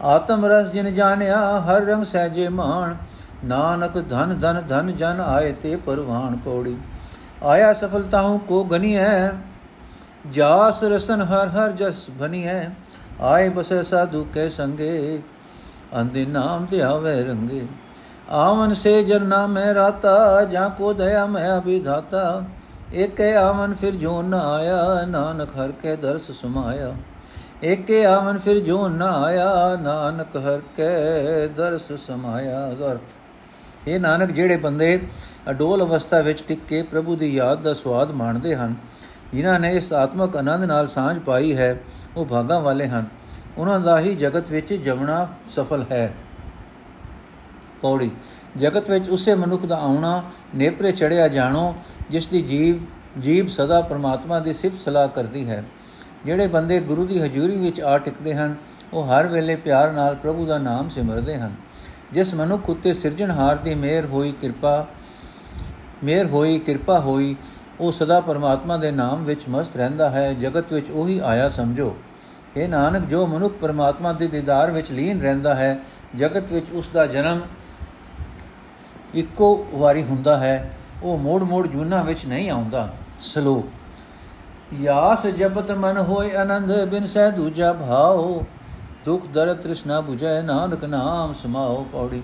ਆਤਮ 0.02 0.46
ਰਸ 0.46 0.72
ਜਿਨ 0.72 0.94
ਜਾਣਿਆ, 0.94 1.38
ਹਰ 1.60 1.82
ਰੰਗ 1.82 2.04
ਸਹਿਜੇ 2.04 2.48
ਮਾਣ, 2.50 2.96
ਨਾਨਕ 3.44 3.94
ਧਨ 4.10 4.40
ਧਨ 4.40 4.62
ਧਨ 4.68 4.96
ਜਨ 4.98 5.22
ਆਏ 5.22 5.52
ਤੇ 5.52 5.76
ਪਰਵਾਨ 5.76 6.38
ਪੌੜੀ। 6.38 6.78
ਆਇਆ 7.44 7.74
ਸਫਲਤਾਉ 7.74 8.38
ਕੋ 8.38 8.64
ਗਨੀ 8.64 8.96
ਹੈ 8.96 9.34
ਜਾਸ 10.32 10.84
ਰਸਨ 10.84 11.22
ਹਰ 11.22 11.48
ਹਰ 11.48 11.72
ਜਸ 11.72 12.06
ਬਨੀ 12.10 12.46
ਹੈ 12.48 12.76
ਆਏ 13.22 13.50
ਬਸੇ 13.50 13.84
ਸਾਧੂ 13.84 14.26
ਕੇ 14.34 14.50
ਸੰਗੇ। 14.50 15.20
ਅੰਦੇ 15.94 16.26
ਨਾਮ 16.26 16.66
ਤੇ 16.66 16.82
ਆਵੇ 16.82 17.24
ਰੰਗੇ। 17.24 17.66
ਆਵਨ 18.30 18.74
ਸੇ 18.74 19.04
ਜਰਨਾ 19.04 19.46
ਮੈਂ 19.48 19.74
ਰਾਤਾ, 19.74 20.44
ਜਾਂ 20.44 20.70
ਕੋ 20.70 20.94
ਦਇਆ 20.94 21.26
ਮੈਂ 21.26 21.58
ਅਭਿਧਾਤਾ। 21.58 22.44
ਏਕੇ 22.94 23.36
ਆਵਨ 23.36 23.74
ਫਿਰ 23.74 23.96
ਜੋ 23.96 24.22
ਨ 24.22 24.34
ਆਇਆ, 24.34 25.06
ਨਾਨਕ 25.08 25.50
ਹਰ 25.58 25.72
ਕੇ 25.72 25.96
ਦਰਸ 25.96 26.32
ਸਮਾਇਆ। 26.32 26.94
ਏਕੇ 27.64 28.06
ਆਵਨ 28.06 28.38
ਫਿਰ 28.38 28.60
ਜੋ 28.60 28.88
ਨ 28.88 29.02
ਆਇਆ, 29.02 29.76
ਨਾਨਕ 29.82 30.36
ਹਰ 30.38 30.62
ਕੇ 30.76 31.48
ਦਰਸ 31.48 31.92
ਸਮਾਇਆ। 32.08 32.68
ਅਰਥ, 32.92 33.16
ਇਹ 33.88 34.00
ਨਾਨਕ 34.00 34.32
ਜਿਹੜੇ 34.32 34.58
ਬੰਦੇ 34.58 35.00
ਅਡੋਲ 35.50 35.84
ਅਵਸਥਾ 35.84 36.20
ਵਿੱਚ 36.22 36.44
ਟਿਕ 36.44 36.60
ਕੇ 36.68 36.82
ਪ੍ਰਭੂ 36.84 37.16
ਦੀ 37.16 37.34
ਯਾਦ 37.36 37.62
ਦਾ 37.62 37.74
ਸਵਾਦ 37.74 38.12
ਮਾਣਦੇ 38.12 38.56
ਹਨ, 38.56 38.76
ਜਿਨ੍ਹਾਂ 39.34 39.60
ਨੇ 39.60 39.72
ਇਸ 39.72 39.92
ਆਤਮਕ 39.94 40.38
ਆਨੰਦ 40.38 40.64
ਨਾਲ 40.64 40.88
ਸਾਂਝ 40.88 41.20
ਪਾਈ 41.20 41.56
ਹੈ, 41.58 41.76
ਉਹ 42.18 42.26
ਭਾਗਾ 42.26 42.60
ਵਾਲੇ 42.60 42.88
ਹਨ। 42.88 43.06
ਉਹਨਾਂ 43.58 43.80
ਦਾ 43.80 44.00
ਹੀ 44.00 44.16
ਜਗਤ 44.16 44.52
ਵਿੱਚ 44.52 44.74
ਜਮਣਾ 44.74 45.28
ਸਫਲ 45.56 45.86
ਹੈ। 45.92 46.14
ਪੌੜੀ। 47.82 48.12
ਜਗਤ 48.58 48.90
ਵਿੱਚ 48.90 49.10
ਉਸੇ 49.10 49.36
ਮਨੁੱਖ 49.36 49.66
ਦਾ 49.66 49.78
ਆਉਣਾ, 49.78 50.24
ਨੇਪਰੇ 50.56 50.92
ਚੜਿਆ 50.92 51.28
ਜਾਣੋ, 51.28 51.76
ਜਿਸ 52.10 52.28
ਦੀ 52.28 52.42
ਜੀਵ 52.42 52.76
ਜੀਵ 53.22 53.48
ਸਦਾ 53.48 53.82
ਪ੍ਰਮਾਤਮਾ 53.82 54.40
ਦੀ 54.40 54.54
ਸਿਫਤ 54.54 54.82
ਸਲਾਹ 54.82 55.08
ਕਰਦੀ 55.08 55.50
ਹੈ। 55.50 55.64
ਜਿਹੜੇ 56.26 56.48
ਬੰਦੇ 56.48 56.80
ਗੁਰੂ 56.80 57.06
ਦੀ 57.06 57.22
ਹਜ਼ੂਰੀ 57.22 57.60
ਵਿੱਚ 57.60 57.82
ਆ 57.82 57.98
ਟਿਕਦੇ 57.98 58.34
ਹਨ, 58.34 58.56
ਉਹ 58.94 59.08
ਹਰ 59.08 59.28
ਵੇਲੇ 59.28 59.56
ਪਿਆਰ 59.56 59.92
ਨਾਲ 59.92 60.16
ਪ੍ਰਭੂ 60.16 60.46
ਦਾ 60.46 60.58
ਨਾਮ 60.58 60.90
ਸਿਮਰਦੇ 60.90 61.36
ਹਨ। 61.36 61.56
ਜਿਸ 62.12 62.34
ਮਨੁੱਖ 62.34 62.70
ਉਤੇ 62.70 62.94
ਸਿਰਜਣਹਾਰ 62.94 63.56
ਦੀ 63.56 63.76
ਮਿਹਰ 63.76 64.06
ਹੋਈ 64.06 64.32
ਕਿਰਪਾ, 64.32 64.88
ਮਿਹਰ 66.04 66.26
ਹੋਈ 66.26 66.60
ਕਿਰਪਾ 66.60 67.00
ਹੋਈ, 67.00 67.36
ਉਹ 67.80 67.92
ਸਦਾ 67.92 68.20
ਪਰਮਾਤਮਾ 68.20 68.78
ਦੇ 68.78 68.92
ਨਾਮ 68.92 69.24
ਵਿੱਚ 69.24 69.42
ਮਸਤ 69.50 69.76
ਰਹਿੰਦਾ 69.76 70.10
ਹੈ। 70.10 70.34
ਜਗਤ 70.34 70.74
ਵਿੱਚ 70.74 70.90
ਉਹੀ 70.90 71.22
ਆਇਆ 71.24 71.50
ਸਮਝੋ। 71.50 71.96
ਇਹ 72.58 72.70
ਨਾਨਕ, 72.70 73.06
ਜੋ 73.06 73.26
ਮਨੁੱਖ 73.28 73.54
ਪਰਮਾਤਮਾ 73.54 74.14
ਦੇ 74.14 74.28
ਦੀਦਾਰ 74.28 74.72
ਵਿੱਚ 74.72 74.92
ਲੀਨ 74.92 75.22
ਰਹਿੰਦਾ 75.22 75.56
ਹੈ, 75.56 75.80
ਜਗਤ 76.16 76.52
ਵਿੱਚ 76.52 76.72
ਉਸ 76.72 76.90
ਦਾ 76.90 77.06
ਜਨਮ 77.06 77.42
ਇੱਕੋ 79.14 79.68
ਵਾਰੀ 79.74 80.04
ਹੁੰਦਾ 80.04 80.38
ਹੈ, 80.38 80.74
ਉਹ 81.04 81.18
ਮੋੜ-ਮੋੜ 81.18 81.68
ਜੂਨਾ 81.68 82.02
ਵਿੱਚ 82.02 82.26
ਨਹੀਂ 82.26 82.50
ਆਉਂਦਾ। 82.50 82.90
ਸਲੋਕ, 83.20 83.66
ਯਾਸ 84.74 85.26
ਜਬਤ 85.28 85.72
ਮਨ 85.72 85.98
ਹੋਏ 85.98 86.36
ਆਨੰਦ, 86.36 86.86
ਬਿਨ 86.86 87.06
ਸਹਿ 87.06 87.32
ਦੂਜਾ 87.32 87.74
ਭਾਉ। 87.74 88.42
ਦੁਖ 89.06 89.28
ਦਰਦ 89.28 89.58
ਤ੍ਰਿਸ਼ਨਾ 89.62 90.00
부ਜੈ 90.00 90.42
ਨਾਨਕ 90.42 90.86
ਨਾਮ 90.86 91.34
ਸਮਾਉ 91.34 91.84
ਪੌੜੀ। 91.84 92.24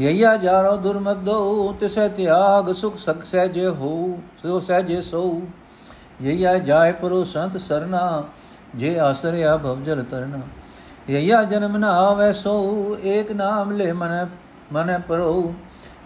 ਯਈਆ 0.00 0.36
ਜਾਰੋ 0.36 0.76
ਦੁਰਮਦੋ 0.76 1.76
ਤਿਸੈ 1.80 2.08
ਤਿਆਗ, 2.08 2.72
ਸੁਖ 2.72 2.96
ਸਖ 2.96 3.24
ਸਹਿਜੇ 3.24 3.66
ਹੋ 3.66 4.18
ਸੋ 4.42 4.60
ਸਹਿਜੇ 4.60 5.00
ਸੋ 5.00 5.42
ਯਈਆ 6.22 6.58
ਜਾਏ 6.58 6.92
ਪਰੋ 6.92 7.24
ਸੰਤ 7.24 7.56
ਸਰਨਾ 7.56 8.22
ਜੇ 8.74 8.98
ਆਸਰਿਆ 8.98 9.56
ਭਵਜਲ 9.56 10.02
ਤਰਨਾ। 10.02 10.38
ਯਈਆ 11.10 11.42
ਜਨਮ 11.44 11.76
ਨਾ 11.76 11.88
ਆਵੇ 11.88 12.32
ਸੋ 12.32 12.98
ਏਕ 13.04 13.32
ਨਾਮ 13.32 13.70
ਲੈ 13.70 13.92
ਮਨ 13.92 14.26
ਮਨ 14.72 15.00
ਪਰੋ 15.08 15.54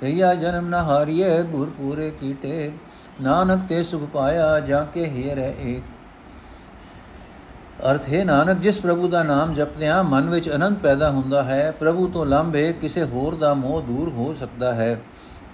ਯਈਆ 0.04 0.34
ਜਨਮ 0.34 0.68
ਨਾ 0.68 0.82
ਹਾਰੀਏ 0.82 1.42
ਗੁਰ 1.42 1.70
ਪੂਰੇ 1.70 2.10
ਕੀਟੇ। 2.10 2.72
ਨਾਨਕ 3.22 3.62
ਤੇ 3.68 3.82
ਸੁਖ 3.82 4.02
ਪਾਇਆ 4.02 4.60
ਜਾਂ 4.60 4.86
ਕੇ 4.86 5.04
ਹੀਰ 5.04 5.38
ਹੈ 5.38 5.54
ਏਕ। 5.60 5.82
ਅਰਥ 7.90 8.08
ਹੈ, 8.08 8.24
ਨਾਨਕ, 8.24 8.58
ਜਿਸ 8.58 8.78
ਪ੍ਰਭੂ 8.78 9.08
ਦਾ 9.08 9.22
ਨਾਮ 9.22 9.52
ਜਪਦਿਆਂ 9.54 10.04
ਮਨ 10.04 10.30
ਵਿੱਚ 10.30 10.50
ਅਨੰਦ 10.54 10.76
ਪੈਦਾ 10.76 11.10
ਹੁੰਦਾ 11.10 11.42
ਹੈ, 11.42 11.70
ਪ੍ਰਭੂ 11.70 12.08
ਤੋਂ 12.08 12.26
ਲੰਬੇ 12.26 12.72
ਕਿਸੇ 12.72 13.04
ਹੋਰ 13.04 13.34
ਦਾ 13.34 13.54
ਮੋਹ 13.54 13.82
ਦੂਰ 13.82 14.08
ਹੋ 14.08 14.34
ਸਕਦਾ 14.34 14.74
ਹੈ। 14.74 15.00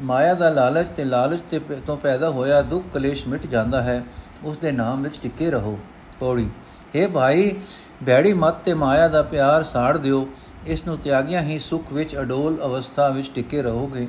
ਮਾਇਆ 0.03 0.35
ਦਾ 0.35 0.51
ਲਾਲਚ 0.51 0.89
ਤੇ 0.89 1.05
ਲਾਲਚ 1.05 1.41
ਤੇ 1.51 1.59
ਤੋਂ 1.59 1.97
ਪੈਦਾ 1.97 2.31
ਹੋਇਆ 2.31 2.63
ਦੁੱਖ 2.63 2.85
ਕਲੇਸ਼ 2.95 3.27
ਮਿਟ 3.29 3.47
ਜਾਂਦਾ 3.47 3.83
ਹੈ, 3.83 4.05
ਉਸ 4.45 4.57
ਦੇ 4.57 4.73
ਨਾਮ 4.73 5.03
ਵਿੱਚ 5.03 5.21
ਟਿੱਕੇ 5.21 5.51
ਰਹੋ। 5.51 5.79
ਪੌੜੀ। 6.21 6.49
हे 6.97 7.11
ਭਾਈ, 7.11 7.61
ਬੈੜੀ 8.03 8.33
ਮਤ 8.33 8.55
ਤੇ 8.55 8.75
ਮਾਇਆ 8.75 9.09
ਦਾ 9.09 9.23
ਪਿਆਰ 9.23 9.63
ਸਾੜ 9.63 9.97
ਦਿਓ। 9.99 10.29
ਇਸ 10.67 10.87
ਨੂੰ 10.87 10.99
ਤਿਆਗਿਆ 10.99 11.41
ਹੀ 11.41 11.59
ਸੁਖ 11.59 11.93
ਵਿੱਚ 11.93 12.17
ਅਡੋਲ 12.17 12.59
ਅਵਸਥਾ 12.65 13.09
ਵਿੱਚ 13.09 13.31
ਟਿੱਕੇ 13.35 13.63
ਰਹੋਗੇ। 13.63 14.09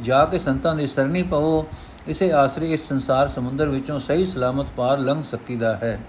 ਜਾ 0.00 0.24
ਕੇ 0.24 0.38
ਸੰਤਾਂ 0.38 0.74
ਦੀ 0.74 0.86
ਸਰਣੀ 0.86 1.22
ਪਾਓ 1.22 1.66
ਇਸੇ 2.06 2.32
ਆਸਰੇ 2.32 2.72
ਇਸ 2.72 2.88
ਸੰਸਾਰ 2.88 3.28
ਸਮੁੰਦਰ 3.28 3.68
ਵਿੱਚੋਂ 3.68 4.00
ਸਹੀ 4.00 4.24
ਸਲਾਮਤ 4.26 4.66
ਪਾਰ 4.76 4.98
ਲੰਘ 4.98 5.22
ਸਕੀਦਾ 5.22 5.74
ਹੈ। 5.76 6.00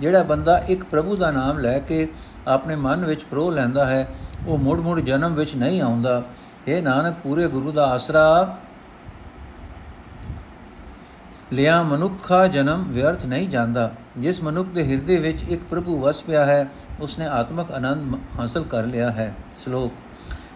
ਜਿਹੜਾ 0.00 0.22
ਬੰਦਾ 0.22 0.58
ਇੱਕ 0.58 0.84
ਪ੍ਰਭੂ 0.84 1.16
ਦਾ 1.16 1.30
ਨਾਮ 1.30 1.58
ਲੈ 1.58 1.78
ਕੇ 1.78 2.08
ਆਪਣੇ 2.48 2.76
ਮਨ 2.76 3.04
ਵਿੱਚ 3.04 3.24
ਪ੍ਰੋ 3.24 3.50
ਲੈਂਦਾ 3.50 3.84
ਹੈ, 3.86 4.08
ਉਹ 4.46 4.58
ਮੁੜ 4.58 4.80
ਮੁੜ 4.80 5.00
ਜਨਮ 5.00 5.34
ਵਿੱਚ 5.34 5.56
ਨਹੀਂ 5.56 5.80
ਆਉਂਦਾ। 5.82 6.22
ਇਹ 6.68 6.82
ਨਾਨਕ, 6.82 7.14
ਪੂਰੇ 7.22 7.48
ਗੁਰੂ 7.48 7.72
ਦਾ 7.72 7.86
ਆਸਰਾ 7.86 8.58
ਲਿਆ 11.52 11.82
ਮਨੁੱਖਾ 11.82 12.46
ਜਨਮ 12.46 12.84
ਵਿਅਰਥ 12.88 13.26
ਨਹੀਂ 13.26 13.48
ਜਾਂਦਾ। 13.48 13.90
ਜਿਸ 14.18 14.42
ਮਨੁੱਖ 14.42 14.68
ਦੇ 14.68 14.86
ਹਿਰਦੇ 14.88 15.18
ਵਿੱਚ 15.18 15.42
ਇੱਕ 15.42 15.62
ਪ੍ਰਭੂ 15.70 15.98
ਵਸ 16.00 16.22
ਪਿਆ 16.22 16.44
ਹੈ, 16.46 16.66
ਉਸਨੇ 17.00 17.26
ਆਤਮਿਕ 17.26 17.70
ਆਨੰਦ 17.72 18.14
ਹਾਸਲ 18.38 18.64
ਕਰ 18.64 18.84
ਲਿਆ 18.84 19.10
ਹੈ। 19.10 19.34
ਸ਼ਲੋਕ, 19.56 19.92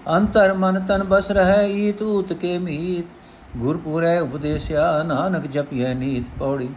ਅੰਤਰ 0.08 0.54
ਮਨ 0.54 0.80
ਤਨ 0.86 1.04
ਬਸ 1.04 1.30
ਰਹਿ 1.30 1.68
ਈਤ 1.68 2.02
ਊਤ 2.02 2.32
ਕੇ 2.32 2.58
ਮੀਤ, 2.58 3.06
ਗੁਰਪੂਰੇ 3.56 4.18
ਉਪਦੇਸਿਆ 4.18 5.02
ਨਾਨਕ 5.02 5.46
ਜਪਿਐ 5.46 5.92
ਨੀਤ 5.94 6.38
ਪੌੜੀ। 6.38 6.68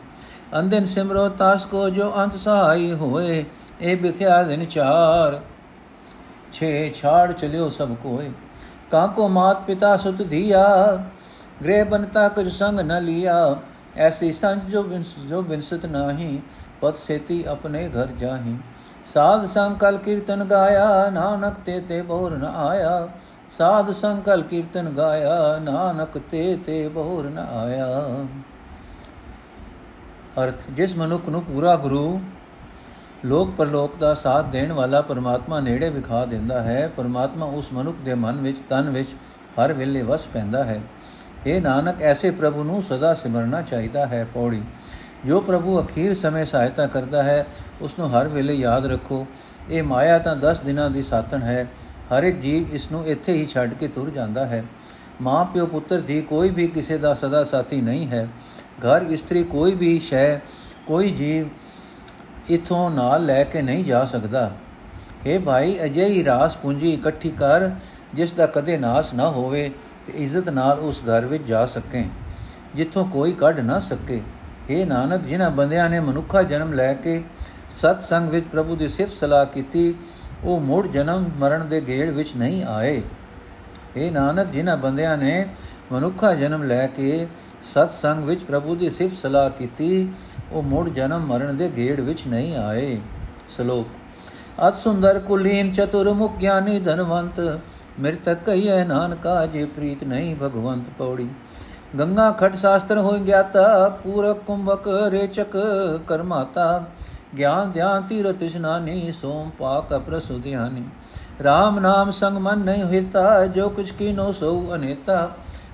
ਅੰਦਨ 0.59 0.83
ਸਿਮਰੋ 0.83 1.27
ਤਾਸ 1.29 1.65
ਕੋ 1.65 1.89
ਜੋ 1.89 2.11
ਅੰਤ 2.17 2.33
ਸਹਾਈ 2.33 2.91
ਹੋਏ, 2.91 3.43
ਇਹ 3.81 3.97
ਵਿਖਿਆ 3.97 4.41
ਦਿਨ 4.43 4.65
ਚਾਰ। 4.65 5.39
ਛੇ 6.53 6.91
ਛਾੜ 6.93 7.31
ਚਲਿਓ 7.31 7.69
ਸਭ 7.69 7.93
ਕੋਏ 7.95 8.31
ਕਾਕੋ 8.91 9.27
ਮਾਤ 9.27 9.61
ਪਿਤਾ 9.65 9.95
ਸੁਤ 9.97 10.21
ਧੀਆ, 10.21 10.95
ਗ੍ਰਹਿ 11.63 11.83
ਬਨਤਾ 11.83 12.27
ਕੁਝ 12.29 12.51
ਸੰਗ 12.51 12.79
ਨ 12.79 13.03
ਲਿਆ। 13.03 13.55
ਐਸੀ 13.97 14.31
ਸੰਜ 14.31 14.63
ਜੋ 14.63 14.81
ਬਿਨਸ 14.83 15.13
ਜੋ 15.29 15.41
ਬਿਨਸਤ 15.41 15.85
ਨਾਹੀ 15.85 16.41
ਪਤ 16.81 16.97
ਸੇਤੀ 16.97 17.43
ਆਪਣੇ 17.43 17.89
ਘਰ 17.89 18.05
ਜਾਹੀ। 18.05 18.57
ਸਾਧ 19.05 19.45
ਸੰਕਲ 19.45 19.97
ਕੀਰਤਨ 19.97 20.43
ਗਾਇਆ, 20.43 21.09
ਨਾਨਕ 21.09 21.55
ਤੇ 21.65 21.79
ਤੇ 21.79 22.01
ਬੋਰ 22.01 22.37
ਨ 22.37 22.43
ਆਇਆ। 22.43 23.07
ਸਾਧ 23.49 23.91
ਸੰਕਲ 23.91 24.41
ਕੀਰਤਨ 24.41 24.89
ਗਾਇਆ, 24.89 25.59
ਨਾਨਕ 25.59 26.17
ਤੇ 26.31 26.57
ਤੇ 26.65 26.87
ਬੋਰ 26.89 27.29
ਨ 27.29 27.37
ਆਇਆ। 27.37 28.03
ਅਰਥ, 30.43 30.69
ਜਿਸ 30.71 30.97
ਮਨੁੱਖ 30.97 31.29
ਨੂੰ 31.29 31.43
ਪੂਰਾ 31.43 31.75
ਗੁਰੂ, 31.75 32.21
ਲੋਕ 33.25 33.51
ਪਰਲੋਕ 33.51 33.95
ਦਾ 33.95 34.13
ਸਾਥ 34.13 34.45
ਦੇਣ 34.45 34.71
ਵਾਲਾ 34.71 35.01
ਪਰਮਾਤਮਾ 35.01 35.59
ਨੇੜੇ 35.59 35.89
ਵਿਖਾ 35.89 36.25
ਦਿੰਦਾ 36.25 36.61
ਹੈ, 36.61 36.87
ਪਰਮਾਤਮਾ 36.87 37.45
ਉਸ 37.45 37.73
ਮਨੁੱਖ 37.73 37.97
ਦੇ 37.97 38.13
ਮਨ 38.13 38.41
ਵਿੱਚ, 38.41 38.59
ਤਨ 38.59 38.89
ਵਿੱਚ, 38.89 39.09
ਹਰ 39.59 39.73
ਵੇਲੇ 39.73 40.01
ਵਸ 40.01 40.27
ਪੈਂਦਾ 40.27 40.63
ਹੈ। 40.63 40.81
ਇਹ 41.45 41.61
ਨਾਨਕ, 41.61 42.01
ਐਸੇ 42.01 42.31
ਪ੍ਰਭੂ 42.31 42.63
ਨੂੰ 42.63 42.83
ਸਦਾ 42.83 43.13
ਸਿਮਰਨਾ 43.13 43.61
ਚਾਹੀਦਾ 43.61 44.05
ਹੈ, 44.05 44.27
ਪੌੜੀ। 44.33 44.63
ਜੋ 45.25 45.39
ਪ੍ਰਭੂ 45.41 45.81
ਅਖੀਰ 45.81 46.13
ਸਮੇਂ 46.15 46.45
ਸਹਾਇਤਾ 46.45 46.85
ਕਰਦਾ 46.87 47.23
ਹੈ 47.23 47.45
ਉਸ 47.81 47.97
ਨੂੰ 47.99 48.09
ਹਰ 48.11 48.27
ਵੇਲੇ 48.27 48.53
ਯਾਦ 48.53 48.85
ਰੱਖੋ। 48.85 49.25
ਇਹ 49.69 49.83
ਮਾਇਆ 49.83 50.17
ਤਾਂ 50.19 50.35
10 50.35 50.61
ਦਿਨਾਂ 50.61 50.89
ਦੀ 50.89 51.01
ਸਾਥਣ 51.01 51.41
ਹੈ। 51.41 51.65
ਹਰ 52.09 52.23
ਇੱਕ 52.23 52.39
ਜੀਵ 52.39 52.73
ਇਸ 52.75 52.91
ਨੂੰ 52.91 53.05
ਇੱਥੇ 53.05 53.33
ਹੀ 53.33 53.45
ਛੱਡ 53.45 53.73
ਕੇ 53.73 53.87
ਤੁਰ 53.87 54.09
ਜਾਂਦਾ 54.09 54.45
ਹੈ। 54.45 54.63
ਮਾਂ 55.21 55.43
ਪਿਓ 55.45 55.65
ਪੁੱਤਰ 55.65 56.01
ਦੀ 56.01 56.21
ਕੋਈ 56.21 56.49
ਵੀ 56.49 56.67
ਕਿਸੇ 56.67 56.97
ਦਾ 56.97 57.13
ਸਦਾ 57.13 57.43
ਸਾਥੀ 57.43 57.81
ਨਹੀਂ 57.81 58.07
ਹੈ। 58.07 58.27
ਘਰ 58.79 59.01
ਇਸਤਰੀ 59.01 59.43
ਕੋਈ 59.43 59.75
ਵੀ 59.75 59.99
ਸ਼ੈ, 59.99 60.35
ਕੋਈ 60.87 61.11
ਜੀਵ 61.11 61.47
ਇਥੋਂ 62.49 62.89
ਨਾਲ 62.91 63.25
ਲੈ 63.25 63.43
ਕੇ 63.43 63.61
ਨਹੀਂ 63.61 63.85
ਜਾ 63.85 64.05
ਸਕਦਾ। 64.05 64.51
اے 65.27 65.41
ਭਾਈ, 65.41 65.77
ਅਜਿਹੀ 65.83 66.23
ਰਾਸ 66.25 66.55
ਪੂੰਜੀ 66.57 66.93
ਇਕੱਠੀ 66.93 67.29
ਕਰ, 67.29 67.69
ਜਿਸ 68.13 68.33
ਦਾ 68.33 68.45
ਕਦੇ 68.45 68.77
ਨਾਸ 68.77 69.13
ਨਾ 69.13 69.29
ਹੋਵੇ 69.29 69.69
ਤੇ 70.05 70.13
ਇੱਜ਼ਤ 70.15 70.49
ਨਾਲ 70.49 70.79
ਉਸ 70.79 71.01
ਘਰ 71.01 71.25
ਵਿੱਚ 71.25 71.43
ਜਾ 71.43 71.65
ਸਕੇ, 71.65 72.05
ਜਿੱਥੋਂ 72.75 73.05
ਕੋਈ 73.05 73.31
ਕੱਢ 73.31 73.59
ਨਾ 73.59 73.79
ਸਕੇ। 73.79 74.21
हे 74.69 74.85
ਨਾਨਕ, 74.87 75.21
ਜਿਨ੍ਹਾਂ 75.21 75.49
ਬੰਦਿਆਂ 75.51 75.89
ਨੇ 75.89 75.99
ਮਨੁੱਖਾ 75.99 76.43
ਜਨਮ 76.43 76.73
ਲੈ 76.73 76.93
ਕੇ 76.93 77.21
ਸਤ 77.69 77.99
ਸੰਗ 77.99 78.29
ਵਿੱਚ 78.29 78.45
ਪ੍ਰਭੂ 78.45 78.75
ਦੀ 78.75 78.87
ਸਿਫਤ 78.87 79.17
ਸਲਾਹ 79.17 79.45
ਕੀਤੀ, 79.45 79.93
ਉਹ 80.43 80.59
ਮੁੜ 80.59 80.87
ਜਨਮ 80.87 81.29
ਮਰਨ 81.39 81.67
ਦੇ 81.67 81.81
ਗੇੜ 81.81 82.09
ਵਿੱਚ 82.11 82.35
ਨਹੀਂ 82.35 82.63
ਆਏ। 82.63 83.01
ਇਹ 83.97 84.11
ਨਾਨਕ, 84.11 84.47
ਜਿਨ੍ਹਾਂ 84.47 84.77
ਬੰਦਿਆਂ 84.77 85.17
ਨੇ 85.17 85.45
ਮਨੁੱਖਾ 85.91 86.33
ਜਨਮ 86.33 86.63
ਲੈ 86.63 86.85
ਕੇ 86.87 87.27
ਸਤ 87.61 87.91
ਸੰਗ 87.91 88.23
ਵਿੱਚ 88.23 88.43
ਪ੍ਰਭੂ 88.43 88.75
ਦੀ 88.75 88.89
ਸਿਫਤ 88.89 89.17
ਸਲਾਹ 89.17 89.49
ਕੀਤੀ, 89.49 90.07
ਉਹ 90.51 90.63
ਮੁੜ 90.63 90.89
ਜਨਮ 90.89 91.25
ਮਰਨ 91.25 91.57
ਦੇ 91.57 91.69
ਗੇੜ 91.77 91.99
ਵਿੱਚ 92.01 92.27
ਨਹੀਂ 92.27 92.55
ਆਏ। 92.57 92.99
ਸ਼ਲੋਕ, 93.49 93.87
ਅਤ 94.67 94.75
ਸੁੰਦਰ 94.75 95.19
ਕੁਲੀਨ 95.19 95.71
ਚਤੁਰਮੁਖ 95.71 96.35
ਗਿਆਨੀ 96.37 96.79
ਧਨਵੰਤ, 96.79 97.39
ਮਿਰਤਕ 97.99 98.37
ਕਈਐ 98.45 98.83
ਨਾਨਕਾ, 98.85 99.45
ਜੇ 99.45 99.65
ਪ੍ਰੀਤ 99.65 100.03
ਨਹੀਂ 100.03 100.35
ਭਗਵੰਤ 100.35 100.89
ਪੌੜੀ। 100.97 101.29
ਗੰਗਾ 101.99 102.29
ਖਟ 102.31 102.55
ਸ਼ਾਸਤਰ 102.55 102.97
ਹੋਇ 102.97 103.19
ਗਿਆਤਾ 103.19 103.89
ਪੂਰਕ 104.03 104.37
ਕੁੰਭਕ 104.37 104.87
ਰੇਚਕ 105.11 105.57
ਕਰਮਾਤਾ। 106.07 106.83
ਗਿਆਨ 107.37 107.71
ਧਿਆਨ 107.71 108.03
ਤੀਰਤ 108.03 108.43
ਇਸ਼ਨਾਨੀ, 108.43 109.11
ਸੋਮ 109.11 109.49
ਪਾਕ 109.59 109.95
ਅਪਰਸੁ 109.95 110.37
ਧਿਆਨੀ 110.39 110.83
RAM 111.41 111.79
ਨਾਮ 111.79 112.11
ਸੰਗ 112.11 112.37
ਮਨ 112.37 112.59
ਨਹੀਂ 112.59 112.83
ਹੋਇਤਾ 112.83 113.45
ਜੋ 113.47 113.69
ਕੁਛ 113.69 113.91
ਕੀਨੋ 113.91 114.31
ਸੋ 114.31 114.51
ਅਨੇਤਾ। 114.75 115.29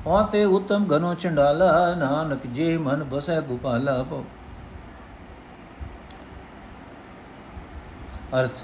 ਹੋਂ 0.06 0.24
ਤੇ 0.24 0.44
ਉਤਮ 0.46 0.86
ਗਨੋ 0.86 1.14
ਚੰਡਾਲਾ, 1.14 1.94
ਨਾਨਕ 1.96 2.46
ਜੇ 2.48 2.78
ਮਨ 2.78 3.04
ਬਸੈ 3.04 3.40
ਗੋਪਾਲਾ 3.42 4.04
ਅਰਥ, 8.34 8.64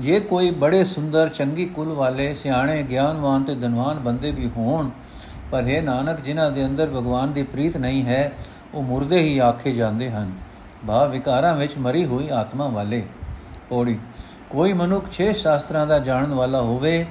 ਜੇ 0.00 0.18
ਕੋਈ 0.20 0.50
ਬੜੇ 0.52 0.84
ਸੁੰਦਰ 0.84 1.28
ਚੰਗੀ 1.28 1.64
ਕੁਲ 1.66 1.88
ਵਾਲੇ, 1.88 2.32
ਸਿਆਣੇ, 2.34 2.82
ਗਿਆਨਵਾਨ 2.82 3.42
ਤੇ 3.42 3.54
ਧਨਵਾਨ 3.54 3.98
ਬੰਦੇ 3.98 4.30
ਵੀ 4.30 4.50
ਹੋਣ 4.56 4.90
ਪਰ 5.50 5.66
ਹੈ 5.66 5.82
ਨਾਨਕ, 5.82 6.20
ਜਿਨ੍ਹਾਂ 6.20 6.50
ਦੇ 6.50 6.66
ਅੰਦਰ 6.66 6.86
ਭਗਵਾਨ 6.86 7.32
ਦੀ 7.32 7.42
ਪ੍ਰੀਤ 7.42 7.76
ਨਹੀਂ 7.76 8.04
ਹੈ, 8.04 8.32
ਉਹ 8.74 8.82
ਮੁਰਦੇ 8.82 9.20
ਹੀ 9.20 9.38
ਆਖੇ 9.38 9.72
ਜਾਂਦੇ 9.72 10.10
ਹਨ। 10.10 10.32
ਭਾਵ 10.88 11.10
ਵਿਕਾਰਾਂ 11.10 11.56
ਵਿੱਚ 11.56 11.78
ਮਰੀ 11.78 12.04
ਹੋਈ 12.04 12.28
ਆਤਮਾ 12.28 12.68
ਵਾਲੇ। 12.68 13.02
ਪੌੜੀ, 13.68 13.98
ਕੋਈ 14.50 14.72
ਮਨੁੱਖ 14.72 15.10
ਛੇ 15.10 15.32
ਸ਼ਾਸਤਰਾਂ 15.32 15.86
ਦਾ 15.86 15.98
ਜਾਣਨ 15.98 16.34
ਵਾਲਾ 16.34 16.60
ਹੋਵੇ, 16.60 17.06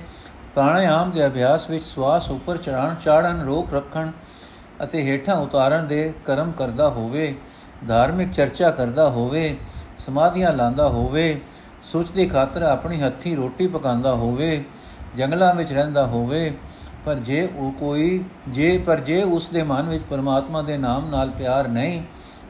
ਪ੍ਰਾਣਾਯਾਮ 0.56 1.12
ਦੇ 1.12 1.28
ਅਭਿਆਸ 1.28 1.70
ਵਿੱਚ 1.70 1.86
ਸਵਾਸ 1.86 2.30
ਉੱਪਰ 2.30 2.58
ਚੜਾਣ 2.58 2.96
ਚਾੜਨ 2.96 3.42
ਰੋਕ 3.42 3.74
ਰੱਖਣ 3.74 4.12
ਅਤੇ 4.84 5.04
ਹੇਠਾਂ 5.04 5.36
ਉਤਾਰਨ 5.36 5.88
ਦੇ 5.88 6.14
ਕਰਮ 6.26 6.52
ਕਰਦਾ 6.52 6.90
ਹੋਵੇ, 6.90 7.36
ਧਾਰਮਿਕ 7.88 8.32
ਚਰਚਾ 8.32 8.72
ਕਰਦਾ 8.72 9.10
ਹੋਵੇ, 9.10 9.58
ਸਮਾਧੀਆਂ 9.98 10.54
ਲਾਂਦਾ 10.54 10.88
ਹੋਵੇ 10.88 11.42
ਸੁਚ 11.82 12.12
ਦੀ 12.12 12.26
ਖਾਤਰ 12.26 12.62
ਆਪਣੀ 12.62 13.02
ਹੱਥੀ 13.02 13.36
ਰੋਟੀ 13.36 13.68
ਪਕਾਉਂਦਾ 13.68 14.14
ਹੋਵੇ, 14.14 14.64
ਜੰਗਲਾਂ 15.16 15.54
ਵਿੱਚ 15.56 15.74
ਰਹਿੰਦਾ 15.74 16.06
ਹੋਵੇ 16.06 16.54
ਪਰ 17.08 17.16
ਜੇ 17.16 17.50
ਉਹ 17.56 17.72
ਕੋਈ, 17.72 18.24
ਜੇ, 18.48 18.78
ਪਰ 18.78 19.00
ਜੇ 19.00 19.24
ਉਸ 19.24 19.50
ਦੇ 19.50 19.64
ਮਨ 19.64 19.90
ਵਿੱਚ 19.90 20.04
ਪਰਮਾਤਮਾ 20.10 20.62
ਦੇ 20.62 20.78
ਨਾਮ 20.78 21.10
ਨਾਲ 21.10 21.30
ਪਿਆਰ 21.30 21.68
ਨਹੀਂ, 21.68 22.02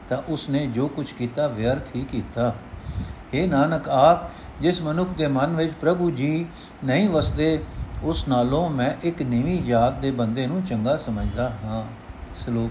ਤਾਂ 0.08 0.18
ਉਸ 0.28 0.50
ਨੇ 0.50 0.66
ਜੋ 0.66 0.88
ਕੁਝ 0.88 1.12
ਕੀਤਾ 1.12 1.46
ਵਿਅਰਥ 1.46 1.96
ਹੀ 1.96 2.04
ਕੀਤਾ। 2.04 2.54
ਇਹ 3.34 3.48
ਨਾਨਕ, 3.48 3.88
ਆਖ, 3.88 4.30
ਜਿਸ 4.60 4.82
ਮਨੁੱਖ 4.82 5.10
ਦੇ 5.10 5.26
ਮਨ 5.26 5.56
ਵਿੱਚ 5.56 5.72
ਪ੍ਰਭੂ 5.80 6.10
ਜੀ 6.10 6.46
ਨਹੀਂ 6.84 7.08
ਵਸਦੇ, 7.08 7.64
ਉਸ 8.02 8.28
ਨਾਲੋਂ 8.28 8.70
ਮੈਂ 8.70 8.90
ਇੱਕ 9.02 9.22
ਨੀਵੀਂ 9.22 9.62
ਜਾਤ 9.62 10.00
ਦੇ 10.00 10.10
ਬੰਦੇ 10.10 10.46
ਨੂੰ 10.46 10.62
ਚੰਗਾ 10.62 10.96
ਸਮਝਦਾ 10.96 11.52
ਹਾਂ। 11.64 11.84
ਸ਼ਲੋਕ, 12.36 12.70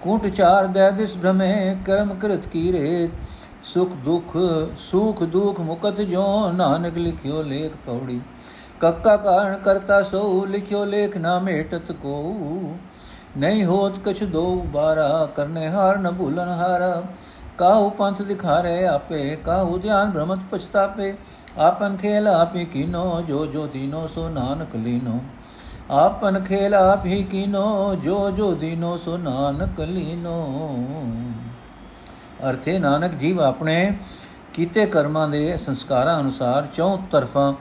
ਕੂਟ 0.00 0.26
ਚਾਰ 0.26 0.66
ਦੇ 0.66 0.90
ਦਿਸ 0.90 1.16
ਭ੍ਰਮੇ, 1.16 1.76
ਕਰਮ 1.86 2.14
ਕਰਤ 2.14 2.46
ਕੀਰੇ, 2.46 3.08
ਸੁਖ 3.62 3.92
ਦੁਖ 3.92 4.36
ਸੁਖ 4.76 5.22
ਦੁਖ 5.22 5.60
ਮੁਕਤ 5.60 6.00
ਜੋ 6.00 6.52
ਨਾਨਕ 6.52 6.98
ਲਿਖਿਓ 6.98 7.42
ਲੇਖ 7.42 7.72
ਪੌੜੀ। 7.86 8.20
ਕੱਕਾ 8.82 9.16
ਕਾਰਨ 9.16 9.56
ਕਰਤਾ 9.56 10.02
ਸੋ 10.02 10.44
ਲਿਖਿਓ 10.46 10.84
ਲੇਖ 10.84 11.16
ਨਾ 11.16 11.38
ਮੇਟਤ 11.38 11.92
ਕੋ 11.92 12.76
ਨਹੀਂ 13.36 13.64
ਹੋਤ 13.64 13.98
ਕਛ 13.98 14.22
ਦੋ 14.22 14.54
ਬਾਰਾ, 14.66 15.28
ਕਰਨੇ 15.36 15.68
ਹਾਰ 15.68 15.98
ਨ 15.98 16.10
ਭੂਲਨ 16.12 16.48
ਹਾਰ। 16.48 17.04
ਕਾਹੂ 17.58 17.90
ਪੰਥ 17.90 18.22
ਦਿਖਾਰੇ 18.22 18.86
ਆਪੇ 18.86 19.36
ਕਾਹੂ 19.44 19.78
ਧਿਆਨ 19.78 20.10
ਭ੍ਰਮਤ 20.10 20.38
ਪਛਤਾਪੇ। 20.50 21.12
ਆਪਨ 21.58 21.96
ਖੇਲ 21.96 22.28
ਆਪੇ 22.28 22.64
ਕੀਨੋ, 22.64 23.20
ਜੋ 23.20 23.46
ਜੋ 23.46 23.66
ਦੀਨੋ 23.66 24.06
ਸੋ 24.06 24.28
ਨਾਨਕ 24.28 24.74
ਲੀਨੋ। 24.76 25.20
ਆਪਨ 25.90 26.40
ਖੇਲ 26.40 26.74
ਆਪ 26.74 27.06
ਹੀ 27.06 27.22
ਕੀਨੋ, 27.22 27.94
ਜੋ 27.94 28.30
ਜੋ 28.30 28.52
ਦੀਨੋ 28.54 28.96
ਸੋ 28.96 29.16
ਨਾਨਕ 29.16 29.80
ਲੀਨੋ। 29.80 30.38
ਅਰਥੇ 32.50 32.78
ਨਾਨਕ 32.78 33.14
ਜੀਵ 33.14 33.40
ਆਪਣੇ 33.40 33.98
ਕੀਤੇ 34.52 34.86
ਕਰਮਾਂ 34.86 35.28
ਦੇ 35.28 35.56
ਸੰਸਕਾਰਾਂ 35.56 36.20
ਅਨੁਸਾਰ 36.20 36.66
ਚੌਂ 36.66 36.96
ਤਰਫਾਂ 37.10 37.52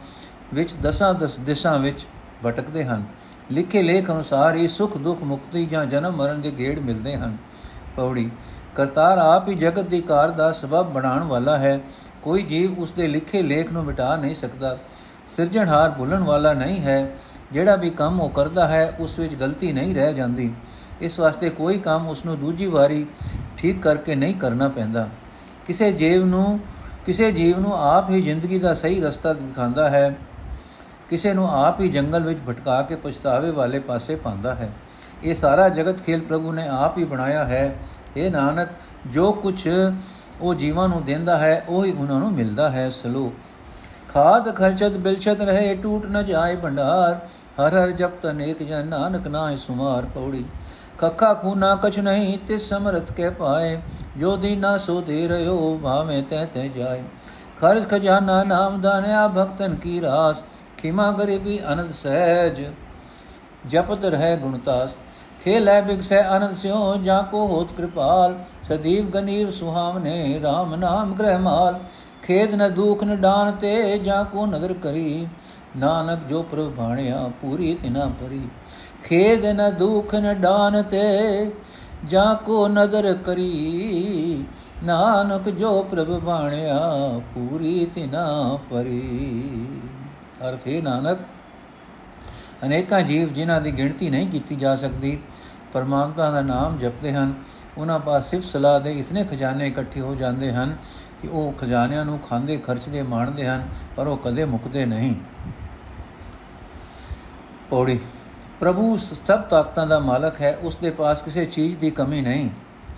ਵਿੱਚ 0.54 0.76
ਦਸਾਂ 0.76 1.14
ਦਸ 1.14 1.40
ਦਿਸ਼ਾ 1.40 1.78
ਵਿੱਚ 1.78 2.08
ਭਟਕਦੇ 2.46 2.84
ਹਨ। 2.84 3.04
ਲਿਖੇ 3.52 3.84
ਲੇਖ 3.84 4.12
ਅਨੁਸਾਰ 4.12 4.56
ਹੀ 4.56 4.68
ਸੁਖ, 4.68 4.98
ਦੁਖ, 4.98 5.24
ਮੁਕਤੀ 5.24 5.66
ਜਾਂ 5.66 5.86
ਜਨਮ 5.86 6.16
ਮਰਨ 6.16 6.42
ਦੇ 6.42 6.52
ਗੇੜ 6.52 6.80
ਮਿਲਦੇ 6.80 7.16
ਹਨ। 7.16 7.38
ਪੌੜੀ, 7.96 8.32
ਕਰਤਾਰ 8.76 9.18
ਆਪ 9.18 9.50
ਹੀ 9.50 9.54
ਜਗਤ 9.54 9.88
ਦੀ 9.88 10.02
ਕਾਰ 10.02 10.32
ਦਾ 10.32 10.52
ਸਬਬ 10.52 10.94
ਬਣਾਉਣ 10.94 11.24
ਵਾਲਾ 11.24 11.58
ਹੈ। 11.58 11.80
ਕੋਈ 12.22 12.42
ਜੀਵ 12.42 12.80
ਉਸ 12.80 12.92
ਦੇ 12.92 13.08
ਲਿਖੇ 13.08 13.42
ਲੇਖ 13.42 13.72
ਨੂੰ 13.72 13.86
ਮਿਟਾ 13.86 14.16
ਨਹੀਂ 14.16 14.36
ਸਕਦਾ। 14.36 14.78
ਸਿਰਜਣਹਾਰ 15.26 15.92
ਭੁੱਲਣ 15.92 16.24
ਵਾਲਾ 16.24 16.54
ਨਹੀਂ 16.54 16.80
ਹੈ। 16.80 17.16
ਜਿਹੜਾ 17.52 17.76
ਵੀ 17.76 17.90
ਕੰਮ 17.90 18.22
ਉਹ 18.22 18.30
ਕਰਦਾ 18.30 18.68
ਹੈ, 18.68 18.96
ਉਸ 19.00 19.20
ਵਿੱਚ 19.20 19.36
ਗਲਤੀ 19.36 19.72
ਨਹੀਂ 19.72 19.96
ਰਹਿ 19.96 20.14
ਜਾਂਦੀ। 20.14 20.54
ਇਸ 21.02 21.20
ਵਾਸਤੇ 21.20 21.50
ਕੋਈ 21.50 21.78
ਕੰਮ 21.78 22.08
ਉਸ 22.08 22.26
ਨੂੰ 22.26 22.40
ਦੂਜੀ 22.40 22.66
ਵਾਰੀ 22.66 23.08
ਠੀਕ 23.58 23.84
ਕਰਕੇ 23.84 24.16
ਨਹੀਂ 24.16 24.36
ਕਰਨਾ 24.36 24.70
ਪੈਂਦਾ। 24.70 25.10
ਕਿਸੇ 25.68 25.92
ਜੀਵ 25.92 26.26
ਨੂੰ, 26.26 26.60
ਕਿਸੇ 27.06 27.32
ਜੀਵ 27.32 27.60
ਨੂੰ 27.60 27.74
ਆਪ 27.74 28.10
ਹੀ 28.10 28.22
ਜ਼ਿੰਦਗੀ 28.22 28.60
ਦਾ 28.60 28.74
ਸਹੀ 28.74 29.02
ਰਸਤਾ 29.02 29.34
ਦਿਖਾਉਂਦਾ 29.34 29.90
ਹੈ। 29.90 30.18
ਕਿਸੇ 31.12 31.34
ਨੂੰ 31.34 31.66
ਆਪ 31.66 31.80
ਹੀ 31.82 31.90
ਜੰਗਲ 31.90 32.24
ਵਿੱਚ 32.24 32.40
ਭਟਕਾ 32.50 32.82
ਕੇ 32.82 32.96
ਪਛਤਾਵੇ 32.96 33.52
ਵਾਲੇ 33.52 33.80
ਪਾਸੇ 33.80 34.16
ਪਾਉਂਦਾ 34.16 34.56
ਹੈ। 34.56 34.70
ਇਹ 35.24 35.36
ਸਾਰਾ 35.36 35.70
ਜਗਤ 35.70 36.02
ਖੇਲ 36.02 36.22
ਪ੍ਰਭੂ 36.22 36.52
ਨੇ 36.52 36.68
ਆਪ 36.68 36.98
ਹੀ 36.98 37.04
ਬਣਾਇਆ 37.04 37.44
ਹੈ। 37.46 37.76
ਇਹ 38.18 38.32
ਨਾਨਕ, 38.32 38.70
ਜੋ 39.08 39.32
ਕੁਝ 39.32 39.70
ਉਹ 40.42 40.54
ਜੀਵਾਂ 40.54 40.90
ਨੂੰ 40.90 41.04
ਦਿੰਦਾ 41.04 41.38
ਹੈ, 41.38 41.66
ਉਹ 41.70 41.86
ਹੀ 41.86 41.92
ਉਹਨਾਂ 41.92 42.20
ਨੂੰ 42.20 42.32
ਮਿਲਦਾ 42.32 42.70
ਹੈ 42.70 42.90
ਸਲੋਕ। 42.90 43.34
ਖਾਦ 44.14 44.56
ਖਰਚਤ 44.56 44.92
ਬਿਲਛਤ 44.92 45.42
ਰਹੇ, 45.42 45.76
ਟੂਟ 45.76 46.06
ਨ 46.06 46.26
ਜਾਏ 46.26 46.56
ਭੰਡਾਰ। 46.56 47.20
ਹਰ 47.62 47.74
ਹਰ 47.74 47.92
ਜਪ 47.92 48.22
ਤਨੇਕ 48.22 48.64
ਜਨ, 48.64 48.88
ਨਾਨਕ 48.88 49.28
ਨਾਹਿ 49.28 49.58
ਸੁਮਾਰ 49.58 50.06
ਪੌੜੀ। 50.06 50.46
ਕੱਖਾ 50.98 51.34
ਖੂਨਾ 51.34 51.76
ਕਛ 51.76 52.00
ਨਹੀਂ, 52.00 52.38
ਤਿਸ 52.48 52.70
ਸਮਰਤ 52.70 53.12
ਕੇ 53.12 53.30
ਪਾਏ। 53.30 53.82
ਜੋ 54.18 54.38
ਦੀਨਾ 54.38 54.78
ਸੋ 54.78 55.02
ਦੇ 55.02 55.28
ਰਿਓ 55.30 55.80
ਭਾਵੇਂ 55.84 56.24
ਤੈ 56.24 56.46
ਤੈ 56.46 56.68
ਜਾਏ। 56.68 57.04
ਖਰਚ 57.62 57.90
ਖਜ਼ਾਨਾ 57.90 58.44
ਨਾਮ 58.44 58.82
ਦਾਨਿਆ, 58.82 59.28
ਭਗਤਨ 59.28 59.76
ਕੀ 59.76 60.02
ਰਾਸ। 60.02 60.44
ਖਿਮਾ 60.82 61.12
ਗਰੀਬੀ 61.12 61.60
ਅਨੰਦ 61.74 61.92
ਸਹਿਜ, 61.92 62.62
ਜਪਤ 63.68 64.06
ਰਹਿ 64.06 64.38
ਗੁਣਤਾਸ 64.38 64.96
ਖੇਲ 65.44 65.70
ਹੈ 65.70 65.82
ਬਿਗਸੈ 65.82 66.38
ਅਨੰਦ 66.38 66.56
ਸਿਓ 66.56 66.96
ਜਾ 66.96 67.22
ਕੋ 67.22 67.48
ਹੋਤ 67.48 67.74
ਕਿਰਪਾਲ। 67.74 68.36
ਸਦੀਵ 68.62 69.10
ਗਨੀਵ 69.10 69.50
ਸੁਹਾਵਨੇ 69.50 70.42
RAM 70.44 70.76
ਨਾਮ 70.76 71.14
ਗ੍ਰਹਿ 71.14 71.38
ਮਾਲ। 71.38 71.80
ਖੇਦ 72.24 72.56
ਨ 72.56 72.74
ਦੁਖ 72.74 73.04
ਨ 73.04 73.16
ਡਾਨ 73.16 73.52
ਤੇ, 73.52 73.98
ਜਾ 73.98 74.24
ਕੋ 74.24 74.46
ਨਦਰ 74.46 74.74
ਕਰੀ। 74.74 75.28
ਨਾਨਕ 75.78 76.20
ਜੋ 76.30 76.44
ਪ੍ਰਭ 76.44 76.72
ਭਾਣਿਆ, 76.72 77.30
ਪੂਰੀ 77.42 77.74
ਤਿਨਾ 77.74 78.06
ਪਰੀ। 78.06 78.42
ਖੇਦ 79.04 79.46
ਨ 79.46 79.72
ਦੁਖ 79.80 80.16
ਨ 80.16 80.34
ਡਾਨ 80.34 80.84
ਤੇ, 80.84 81.52
ਜਾ 82.06 82.34
ਕੋ 82.34 82.68
ਨਦਰ 82.68 83.14
ਕਰੀ। 83.14 84.46
ਨਾਨਕ 84.84 85.50
ਜੋ 85.50 85.84
ਪ੍ਰਭ 85.92 86.08
ਬਾਣਿਆ 86.08 86.80
ਪੂਰੀ 87.34 87.86
ਤਿਨਾ 87.86 88.60
ਪਰੀ। 88.70 89.42
ਅਰਥ 90.50 90.68
ਹੈ 90.68 90.82
ਨਾਨਕ, 90.82 91.20
ਅਨੇਕਾਂ 92.66 93.02
ਜੀਵ 93.02 93.34
ਜਿਨ੍ਹਾਂ 93.34 93.62
ਦੀ 93.62 93.72
ਗਿਣਤੀ 93.72 94.10
ਨਹੀਂ 94.10 94.28
ਕੀਤੀ 94.28 94.56
ਜਾ 94.56 94.76
ਸਕਦੀ, 94.76 95.20
ਪਰਮਾਤਮਾ 95.74 96.32
ਦਾ 96.32 96.42
ਨਾਮ 96.42 96.78
ਜਪਦੇ 96.78 97.14
ਹਨ, 97.14 97.34
ਉਹਨਾਂ 97.78 98.00
ਪਾਸ 98.00 98.30
ਸਿਫਤ 98.30 98.46
ਸਲਾਹ 98.46 98.80
ਦੇ 98.80 98.92
ਇਤਨੇ 98.92 99.24
ਖਜ਼ਾਨੇ 99.24 99.68
ਇਕੱਠੇ 99.68 100.02
ਹੋ 100.02 100.16
ਜਾਂਦੇ 100.16 100.52
ਹਨ 100.54 100.76
ਕਿ 101.22 101.28
ਉਹ 101.28 101.54
ਖਜ਼ਾਨਿਆਂ 101.54 102.06
ਨੂੰ 102.06 102.20
ਖਾਂਦੇ, 102.20 102.58
ਖਰਚਦੇ, 102.58 103.02
ਮਾਣਦੇ 103.04 103.48
ਹਨ, 103.48 103.68
ਪਰ 103.96 104.08
ਉਹ 104.08 104.18
ਕਦੇ 104.18 104.46
ਮੁੱਕਦੇ 104.46 104.86
ਨਹੀਂ। 104.86 105.16
ਪੌੜੀ, 107.70 108.00
ਪ੍ਰਭੂ 108.60 108.98
ਸਭ 108.98 109.42
ਤਾਕਤਾਂ 109.42 109.88
ਦਾ 109.88 110.00
ਮਾਲਕ 110.00 110.42
ਹੈ, 110.42 110.58
ਉਸ 110.62 110.76
ਦੇ 110.76 110.92
ਪਾਸ 110.92 111.22
ਕਿਸੇ 111.24 111.46
ਚੀਜ਼ 111.46 111.78
ਦੀ 111.78 111.92
ਕਮੀ 111.92 112.22
ਨਹੀਂ। 112.22 112.50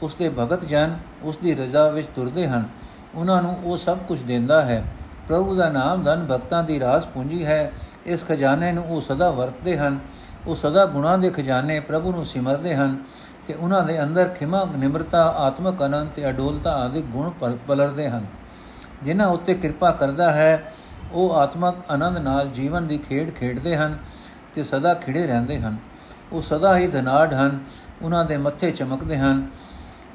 ਉਸ 0.02 0.16
ਦੇ 0.16 0.30
ਭਗਤ 0.30 0.66
ਜਨ 0.66 0.98
ਉਸ 1.24 1.38
ਦੀ 1.38 1.56
ਰਜ਼ਾ 1.56 1.88
ਵਿੱਚ 1.88 2.08
ਤੁਰਦੇ 2.08 2.48
ਹਨ, 2.48 2.68
ਉਹਨਾਂ 3.16 3.42
ਨੂੰ 3.42 3.58
ਉਹ 3.64 3.78
ਸਭ 3.78 3.98
ਕੁਝ 3.98 4.22
ਦਿੰਦਾ 4.22 4.62
ਹੈ। 4.66 4.84
ਪ੍ਰਭੂ 5.28 5.56
ਦਾ 5.56 5.70
ਨਾਮ 5.70 6.04
ਧਨ 6.04 6.26
ਭਗਤਾਂ 6.32 6.64
ਦੀ 6.64 6.80
ਰਾਸ 6.80 7.08
ਪੂੰਜੀ 7.08 7.46
ਹੈ। 7.46 7.72
ਇਸ 8.06 8.26
ਖਜ਼ਾਨੇ 8.26 8.72
ਨੂੰ 8.72 8.84
ਉਹ 8.86 9.02
ਸਦਾ 9.02 9.32
ਵਰਤਦੇ 9.32 9.78
ਹਨ। 9.78 10.00
ਉਹ 10.48 10.56
ਸਦਾ 10.56 10.86
ਗੁਣਾਂ 10.86 11.18
ਦੇ 11.18 11.30
ਖਜ਼ਾਨੇ 11.30 11.80
ਪ੍ਰਭੂ 11.80 12.12
ਨੂੰ 12.12 12.26
ਸਿਮਰਦੇ 12.26 12.76
ਹਨ 12.76 12.98
ਤੇ 13.48 13.54
ਉਹਨਾਂ 13.54 13.84
ਦੇ 13.84 14.04
ਅੰਦਰ 14.04 14.28
ਖਿਮਾ, 14.28 14.66
ਨਿਮਰਤਾ, 14.78 15.24
ਆਤਮਕ 15.38 15.86
ਅਨੰਦ 15.86 16.10
ਤੇ 16.10 16.30
ਅਡੋਲਤਾ 16.30 16.72
ਆਦਿ 16.76 17.02
ਗੁਣ 17.02 17.30
ਪਲਰਦੇ 17.68 18.08
ਹਨ। 18.10 18.26
ਜਿਨ੍ਹਾਂ 19.04 19.28
ਉੱਤੇ 19.28 19.54
ਕਿਰਪਾ 19.54 19.92
ਕਰਦਾ 19.92 20.32
ਹੈ, 20.32 20.74
ਉਹ 21.12 21.34
ਆਤਮਕ 21.36 21.76
ਆਨੰਦ 21.90 22.18
ਨਾਲ 22.18 22.48
ਜੀਵਨ 22.48 22.88
ਦੀ 22.88 22.98
ਖੇਡ 22.98 23.32
ਖੇਡਦੇ 23.32 23.76
ਹਨ 23.76 23.98
ਤੇ 24.54 24.64
ਸਦਾ 24.64 24.94
ਖਿੜੇ 24.94 25.28
ਰਹਿੰਦੇ 25.28 25.60
ਹਨ। 25.60 25.78
ਉਹ 26.32 26.42
ਸਦਾ 26.42 26.78
ਹੀ 26.78 26.88
ਧਨਾੜ 26.88 27.34
ਹਨ, 27.34 27.60
ਉਹਨਾਂ 28.02 28.26
ਦੇ 28.26 28.38
ਮੱਥੇ 28.38 28.72
ਚਮਕਦੇ 28.72 29.18
ਹਨ, 29.18 29.48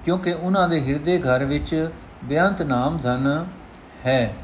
ਕਿਉਂਕਿ 0.04 0.32
ਉਹਨਾਂ 0.32 0.68
ਦੇ 0.68 0.80
ਹਿਰਦੇ 0.80 1.18
ਘਰ 1.18 1.44
ਵਿੱਚ 1.44 1.90
ਬੇਅੰਤ 2.24 2.62
ਨਾਮ 2.62 2.98
ਧਨ 2.98 3.46
ਹੈ। 4.06 4.34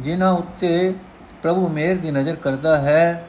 ਜਿਨ੍ਹਾਂ 0.00 0.32
ਉੱਤੇ 0.32 0.94
ਪ੍ਰਭੂ 1.42 1.68
ਮੇਰ 1.68 1.98
ਦੀ 1.98 2.10
ਨਜ਼ਰ 2.10 2.36
ਕਰਦਾ 2.36 2.76
ਹੈ, 2.76 3.28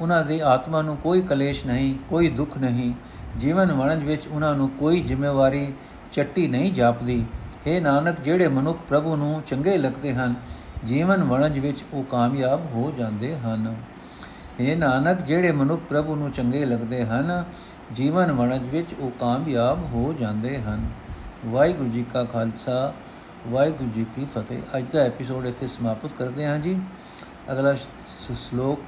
ਉਹਨਾਂ 0.00 0.24
ਦੀ 0.24 0.40
ਆਤਮਾ 0.40 0.82
ਨੂੰ 0.82 0.96
ਕੋਈ 0.96 1.22
ਕਲੇਸ਼ 1.22 1.66
ਨਹੀਂ, 1.66 1.94
ਕੋਈ 2.08 2.28
ਦੁੱਖ 2.28 2.58
ਨਹੀਂ। 2.58 2.92
ਜੀਵਨ 3.38 3.72
ਵਣਜ 3.72 4.04
ਵਿੱਚ 4.04 4.28
ਉਹਨਾਂ 4.28 4.54
ਨੂੰ 4.54 4.68
ਕੋਈ 4.68 5.00
ਜ਼ਿੰਮੇਵਾਰੀ 5.00 5.72
ਚੱਟੀ 6.12 6.48
ਨਹੀਂ 6.48 6.72
ਜਾਪਦੀ। 6.72 7.24
हे 7.66 7.82
ਨਾਨਕ, 7.82 8.20
ਜਿਹੜੇ 8.20 8.48
ਮਨੁੱਖ 8.48 8.78
ਪ੍ਰਭੂ 8.88 9.16
ਨੂੰ 9.16 9.42
ਚੰਗੇ 9.46 9.78
ਲੱਗਦੇ 9.78 10.14
ਹਨ, 10.14 10.34
ਜੀਵਨ 10.84 11.24
ਵਣਜ 11.24 11.58
ਵਿੱਚ 11.58 11.84
ਉਹ 11.92 12.04
ਕਾਮਯਾਬ 12.04 12.64
ਹੋ 12.64 12.92
ਜਾਂਦੇ 12.96 13.36
ਹਨ। 13.36 13.76
हे 14.60 14.78
ਨਾਨਕ, 14.78 15.20
ਜਿਹੜੇ 15.22 15.52
ਮਨੁੱਖ 15.52 15.82
ਪ੍ਰਭੂ 15.88 16.16
ਨੂੰ 16.16 16.30
ਚੰਗੇ 16.30 16.64
ਲੱਗਦੇ 16.64 17.04
ਹਨ, 17.04 17.44
ਜੀਵਨ 17.92 18.32
ਵਣਜ 18.32 18.68
ਵਿੱਚ 18.68 18.94
ਉਹ 18.94 19.10
ਕਾਮਯਾਬ 19.10 19.78
ਹੋ 19.84 20.14
ਜਾਂਦੇ 20.20 20.58
ਹਨ। 20.58 20.88
ਵਾਹਿਗੁਰੂ 21.46 21.88
ਜੀ 21.88 22.04
ਕਾ 22.12 22.24
ਖਾਲਸਾ 22.24 22.94
ਵਾਹਿਗੁਰੂ 23.46 23.90
ਜੀ 23.90 24.04
ਕੀ 24.14 24.24
ਫਤਿਹ। 24.24 24.76
ਅੱਜ 24.76 24.90
ਦਾ 24.90 25.00
ਐਪੀਸੋਡ 25.00 25.46
ਇੱਥੇ 25.46 25.66
ਸਮਾਪਤ 25.66 26.12
ਕਰਦੇ 26.12 26.44
ਹਾਂ 26.46 26.58
ਜੀ। 26.58 26.74
ਅਗਲਾ 27.52 27.74
ਸ਼ਲੋਕ 27.74 28.78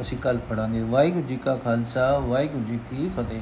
ਅਸੀਂ 0.00 0.18
ਕੱਲ 0.18 0.38
ਪੜਾਂਗੇ 0.38 0.82
ਵਾਹਿਗੁਰੂ 0.82 1.26
ਜੀ 1.26 1.36
ਕਾ 1.36 1.56
ਖਾਲਸਾ, 1.56 2.18
ਵਾਹਿਗੁਰੂ 2.18 2.64
ਜੀ 2.64 2.78
ਕੀ 2.88 3.08
ਫਤਿਹ। 3.08 3.40